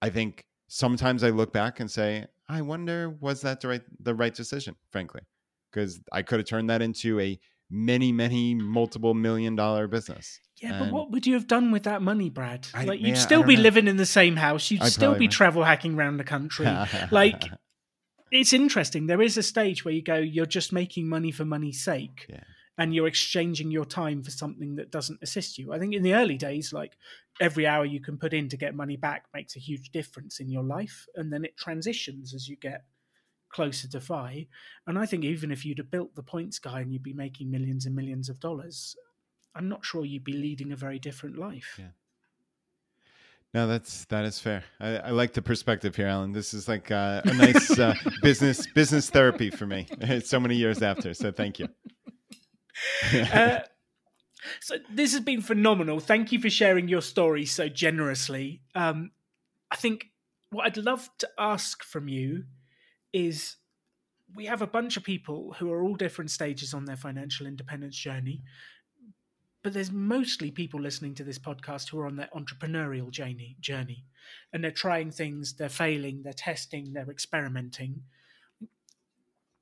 [0.00, 4.14] I think sometimes I look back and say, I wonder was that the right the
[4.14, 5.22] right decision, frankly,
[5.70, 7.38] because I could have turned that into a
[7.74, 10.40] many, many multiple million dollar business.
[10.62, 12.68] Yeah, but what would you have done with that money, Brad?
[12.72, 13.62] I- like you'd I still be know.
[13.62, 14.70] living in the same house.
[14.70, 15.32] You'd I still be would.
[15.32, 16.66] travel hacking around the country.
[17.10, 17.44] like
[18.30, 19.06] it's interesting.
[19.06, 22.26] There is a stage where you go, you're just making money for money's sake.
[22.28, 22.44] Yeah.
[22.76, 25.72] And you're exchanging your time for something that doesn't assist you.
[25.72, 26.96] I think in the early days, like
[27.40, 30.48] every hour you can put in to get money back makes a huge difference in
[30.48, 31.06] your life.
[31.14, 32.82] And then it transitions as you get
[33.54, 34.48] closer to FI.
[34.86, 37.50] And I think even if you'd have built the points guy and you'd be making
[37.50, 38.96] millions and millions of dollars,
[39.54, 41.76] I'm not sure you'd be leading a very different life.
[41.78, 41.92] Yeah.
[43.54, 44.64] No, that's that is fair.
[44.80, 46.32] I, I like the perspective here, Alan.
[46.32, 49.86] This is like uh, a nice uh, business business therapy for me.
[50.24, 51.68] so many years after, so thank you.
[53.32, 53.60] Uh,
[54.60, 56.00] so this has been phenomenal.
[56.00, 58.62] Thank you for sharing your story so generously.
[58.74, 59.12] Um,
[59.70, 60.06] I think
[60.50, 62.44] what I'd love to ask from you
[63.14, 63.56] is
[64.34, 67.96] we have a bunch of people who are all different stages on their financial independence
[67.96, 68.42] journey,
[69.62, 74.04] but there's mostly people listening to this podcast who are on their entrepreneurial journey journey
[74.52, 78.02] and they're trying things, they're failing, they're testing, they're experimenting.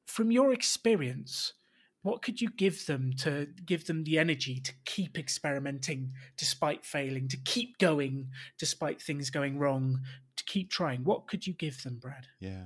[0.06, 1.52] From your experience,
[2.00, 7.28] what could you give them to give them the energy to keep experimenting despite failing,
[7.28, 8.28] to keep going
[8.58, 10.00] despite things going wrong,
[10.36, 11.04] to keep trying?
[11.04, 12.26] What could you give them, Brad?
[12.40, 12.64] Yeah,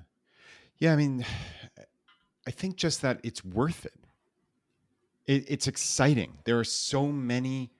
[0.78, 0.92] yeah.
[0.92, 1.24] I mean,
[2.46, 3.94] I think just that it's worth it.
[5.26, 6.38] it it's exciting.
[6.44, 7.72] There are so many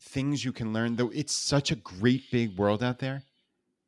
[0.00, 0.96] things you can learn.
[0.96, 3.24] Though it's such a great big world out there,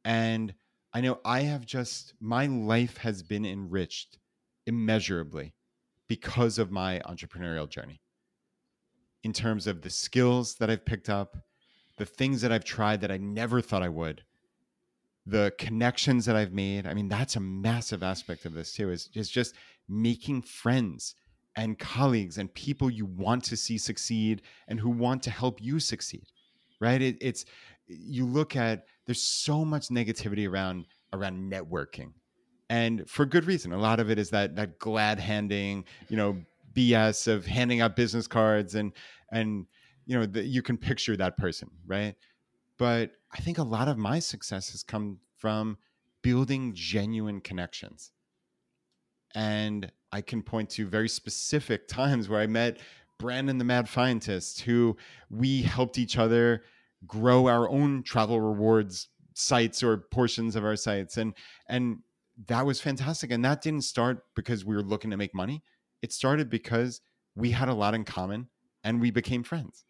[0.05, 0.55] and
[0.93, 4.19] I know I have just my life has been enriched
[4.67, 5.55] immeasurably
[6.09, 8.01] because of my entrepreneurial journey.
[9.23, 11.37] In terms of the skills that I've picked up,
[11.97, 14.23] the things that I've tried that I never thought I would,
[15.27, 16.87] the connections that I've made.
[16.87, 19.55] I mean, that's a massive aspect of this too, is, is just
[19.89, 21.14] making friends
[21.57, 25.81] and colleagues and people you want to see succeed and who want to help you
[25.81, 26.27] succeed.
[26.81, 27.01] Right.
[27.01, 27.45] It, it's
[27.87, 32.12] you look at there's so much negativity around around networking
[32.70, 33.72] and for good reason.
[33.72, 36.43] A lot of it is that that glad handing, you know,
[36.75, 38.93] BS of handing out business cards and
[39.31, 39.66] and
[40.07, 42.14] you know the, you can picture that person, right?
[42.79, 45.79] But I think a lot of my success has come from
[46.22, 48.12] building genuine connections,
[49.35, 52.79] and I can point to very specific times where I met
[53.18, 54.97] Brandon, the Mad Fientist, who
[55.31, 56.62] we helped each other
[57.07, 61.35] grow our own travel rewards sites or portions of our sites and
[61.68, 61.99] and
[62.47, 63.31] that was fantastic.
[63.31, 65.62] And that didn't start because we were looking to make money.
[66.03, 67.01] It started because
[67.35, 68.49] we had a lot in common
[68.83, 69.85] and we became friends.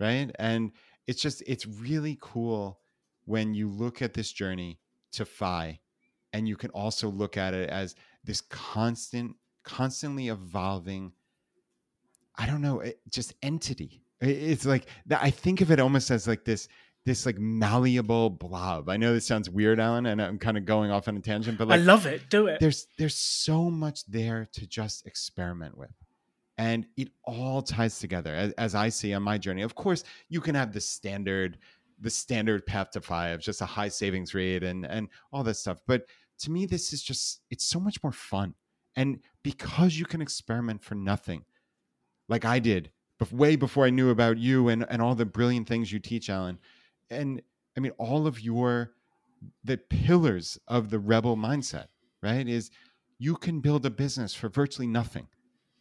[0.00, 0.30] Right.
[0.38, 0.72] And
[1.06, 2.80] it's just, it's really cool
[3.24, 4.78] when you look at this journey
[5.12, 5.80] to FI
[6.32, 7.94] and you can also look at it as
[8.24, 11.12] this constant, constantly evolving,
[12.36, 14.02] I don't know, it- just entity.
[14.20, 15.22] It- It's like that.
[15.22, 16.68] I think of it almost as like this
[17.06, 18.88] this like malleable blob.
[18.88, 21.58] I know this sounds weird, Alan, and I'm kind of going off on a tangent,
[21.58, 22.30] but like I love it.
[22.30, 22.60] Do it.
[22.60, 25.90] there's there's so much there to just experiment with
[26.58, 29.62] and it all ties together as, as i see on my journey.
[29.62, 31.58] Of course you can have the standard
[32.00, 35.78] the standard path to FI just a high savings rate and and all that stuff
[35.86, 36.06] but
[36.40, 38.54] to me this is just it's so much more fun
[38.96, 41.44] and because you can experiment for nothing
[42.28, 42.90] like i did
[43.30, 46.58] way before i knew about you and and all the brilliant things you teach alan
[47.10, 47.40] and
[47.76, 48.92] i mean all of your
[49.62, 51.86] the pillars of the rebel mindset
[52.22, 52.70] right is
[53.18, 55.26] you can build a business for virtually nothing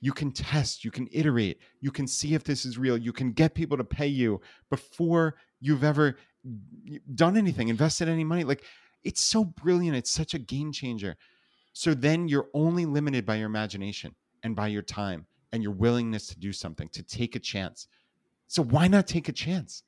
[0.04, 3.32] you can test you can iterate you can see if this is real you can
[3.32, 4.40] get people to pay you
[4.70, 6.18] before you've ever
[7.16, 8.64] done anything invested any money like
[9.04, 11.16] it's so brilliant it's such a game changer
[11.74, 16.28] so then you're only limited by your imagination and by your time and your willingness
[16.28, 17.88] to do something, to take a chance.
[18.48, 19.84] So why not take a chance?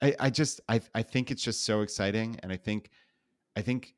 [0.00, 2.38] I, I just I I think it's just so exciting.
[2.42, 2.90] And I think
[3.56, 3.94] I think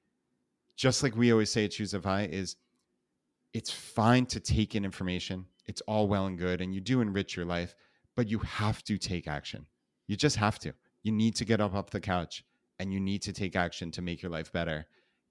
[0.77, 2.57] just like we always say at ChooseFI is
[3.53, 5.47] it's fine to take in information.
[5.67, 7.75] It's all well and good and you do enrich your life,
[8.15, 9.67] but you have to take action.
[10.07, 10.73] You just have to.
[11.03, 12.45] You need to get up off the couch
[12.79, 14.87] and you need to take action to make your life better.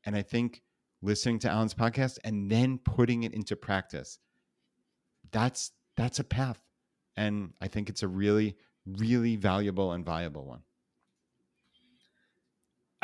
[0.05, 0.61] And I think
[1.01, 4.20] listening to Alan's podcast and then putting it into practice,
[5.32, 6.59] that's that's a path.
[7.18, 10.61] And I think it's a really, really valuable and viable one.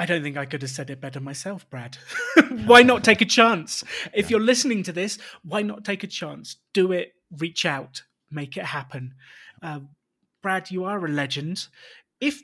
[0.02, 1.96] I don't think I could have said it better myself, Brad.
[2.66, 3.84] why not take a chance?
[4.16, 6.56] If you're listening to this, why not take a chance?
[6.74, 9.14] Do it, reach out, make it happen.
[9.62, 9.82] Uh,
[10.42, 11.68] Brad, you are a legend.
[12.20, 12.42] If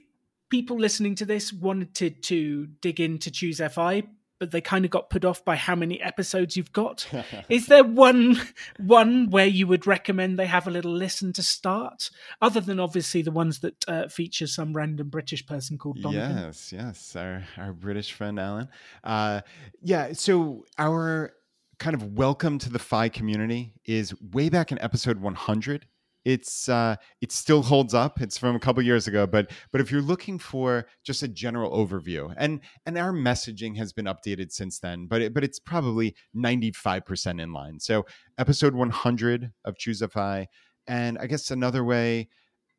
[0.52, 4.04] people listening to this wanted to dig into Choose FI,
[4.40, 7.08] but they kind of got put off by how many episodes you've got.
[7.50, 8.40] Is there one
[8.80, 12.10] one where you would recommend they have a little listen to start,
[12.42, 16.38] other than obviously the ones that uh, feature some random British person called Donegan?
[16.38, 18.70] Yes, yes, our our British friend Alan.
[19.04, 19.42] Uh,
[19.82, 21.34] yeah, so our
[21.80, 25.86] kind of welcome to the FI community is way back in episode 100
[26.28, 28.20] it's uh, it still holds up.
[28.20, 31.72] It's from a couple years ago, but but if you're looking for just a general
[31.72, 36.16] overview, and and our messaging has been updated since then, but it, but it's probably
[36.36, 37.80] 95% in line.
[37.80, 38.06] So
[38.38, 40.48] episode 100 of ChooseFI,
[40.86, 42.28] and I guess another way,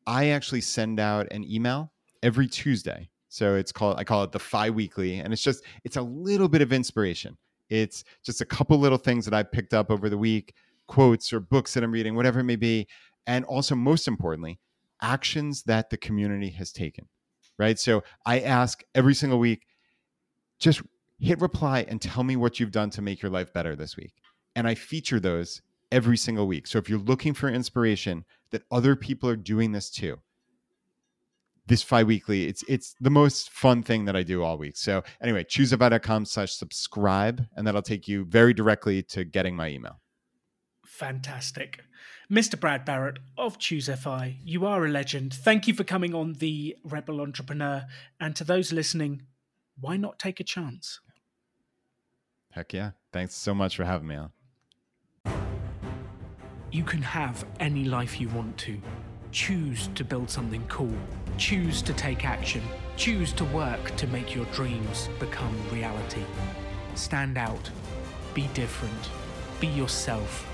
[0.05, 1.91] I actually send out an email
[2.21, 3.09] every Tuesday.
[3.29, 6.49] So it's called I call it the FI Weekly, and it's just it's a little
[6.49, 7.35] bit of inspiration.
[7.71, 10.53] It's just a couple little things that I picked up over the week,
[10.85, 12.87] quotes or books that I'm reading, whatever it may be
[13.29, 14.59] and also most importantly
[15.01, 17.07] actions that the community has taken
[17.59, 17.77] right?
[17.77, 19.67] So i ask every single week
[20.59, 20.81] just
[21.19, 24.13] hit reply and tell me what you've done to make your life better this week.
[24.55, 25.61] And i feature those
[25.91, 26.65] every single week.
[26.65, 30.17] So if you're looking for inspiration that other people are doing this too
[31.67, 34.75] this FI weekly it's it's the most fun thing that i do all week.
[34.75, 39.99] So anyway choosefi.com slash subscribe and that'll take you very directly to getting my email.
[40.83, 41.83] Fantastic
[42.31, 42.59] Mr.
[42.59, 45.33] Brad Barrett of ChooseFI, you are a legend.
[45.33, 47.87] Thank you for coming on the Rebel Entrepreneur.
[48.19, 49.23] And to those listening,
[49.81, 50.99] why not take a chance?
[52.51, 52.91] Heck yeah.
[53.11, 54.31] Thanks so much for having me on.
[56.71, 58.79] You can have any life you want to.
[59.31, 60.93] Choose to build something cool.
[61.39, 62.61] Choose to take action.
[62.95, 66.21] Choose to work to make your dreams become reality.
[66.93, 67.71] Stand out.
[68.35, 69.09] Be different.
[69.59, 70.48] Be yourself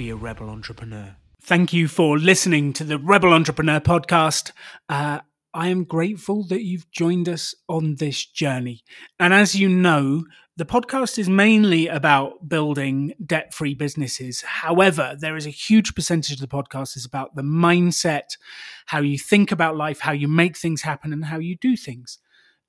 [0.00, 1.14] be a rebel entrepreneur.
[1.42, 4.50] Thank you for listening to the Rebel Entrepreneur podcast.
[4.88, 5.20] Uh,
[5.52, 8.82] I am grateful that you've joined us on this journey.
[9.18, 10.24] And as you know,
[10.56, 14.40] the podcast is mainly about building debt free businesses.
[14.40, 18.38] However, there is a huge percentage of the podcast is about the mindset,
[18.86, 22.16] how you think about life, how you make things happen, and how you do things.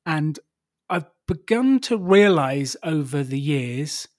[0.05, 0.37] And
[0.89, 4.09] I've begun to realize over the years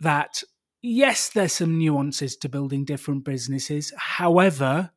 [0.00, 0.42] that
[0.82, 3.92] yes, there's some nuances to building different businesses.
[3.96, 4.90] However,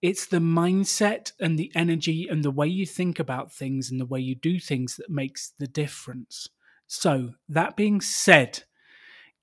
[0.00, 4.06] it's the mindset and the energy and the way you think about things and the
[4.06, 6.48] way you do things that makes the difference.
[6.86, 8.62] So, that being said,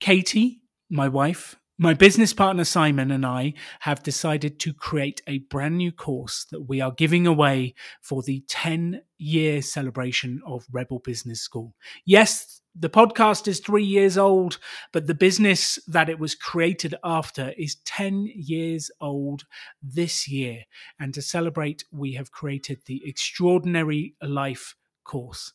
[0.00, 5.76] Katie, my wife, my business partner Simon and I have decided to create a brand
[5.76, 11.42] new course that we are giving away for the 10 year celebration of Rebel Business
[11.42, 11.74] School.
[12.06, 14.58] Yes, the podcast is three years old,
[14.92, 19.44] but the business that it was created after is 10 years old
[19.82, 20.64] this year.
[20.98, 25.52] And to celebrate, we have created the Extraordinary Life course.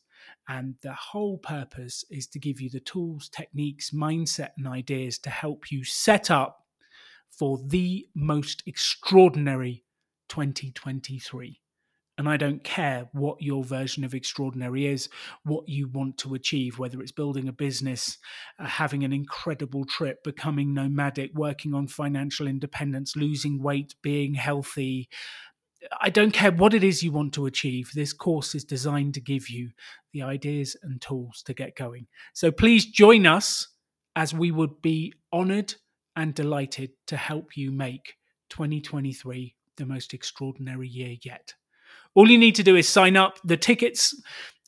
[0.48, 5.30] And the whole purpose is to give you the tools, techniques, mindset, and ideas to
[5.30, 6.66] help you set up
[7.30, 9.84] for the most extraordinary
[10.28, 11.60] 2023.
[12.18, 15.08] And I don't care what your version of extraordinary is,
[15.44, 18.18] what you want to achieve, whether it's building a business,
[18.58, 25.08] uh, having an incredible trip, becoming nomadic, working on financial independence, losing weight, being healthy.
[26.00, 27.90] I don't care what it is you want to achieve.
[27.94, 29.70] This course is designed to give you
[30.12, 32.06] the ideas and tools to get going.
[32.34, 33.68] So please join us
[34.14, 35.74] as we would be honored
[36.16, 38.14] and delighted to help you make
[38.50, 41.54] 2023 the most extraordinary year yet.
[42.14, 43.38] All you need to do is sign up.
[43.44, 44.14] The tickets,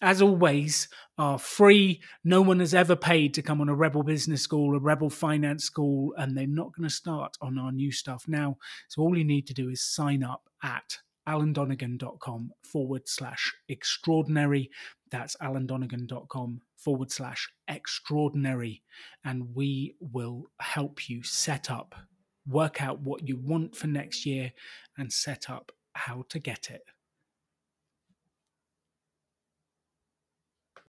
[0.00, 0.88] as always,
[1.18, 2.00] are free.
[2.24, 5.64] No one has ever paid to come on a Rebel Business School, a Rebel Finance
[5.64, 8.58] School, and they're not going to start on our new stuff now.
[8.88, 10.98] So all you need to do is sign up at
[11.28, 14.70] alandonegan.com forward slash extraordinary.
[15.10, 18.82] That's alandonegan.com forward slash extraordinary.
[19.24, 21.94] And we will help you set up
[22.46, 24.52] work out what you want for next year,
[24.98, 26.82] and set up how to get it.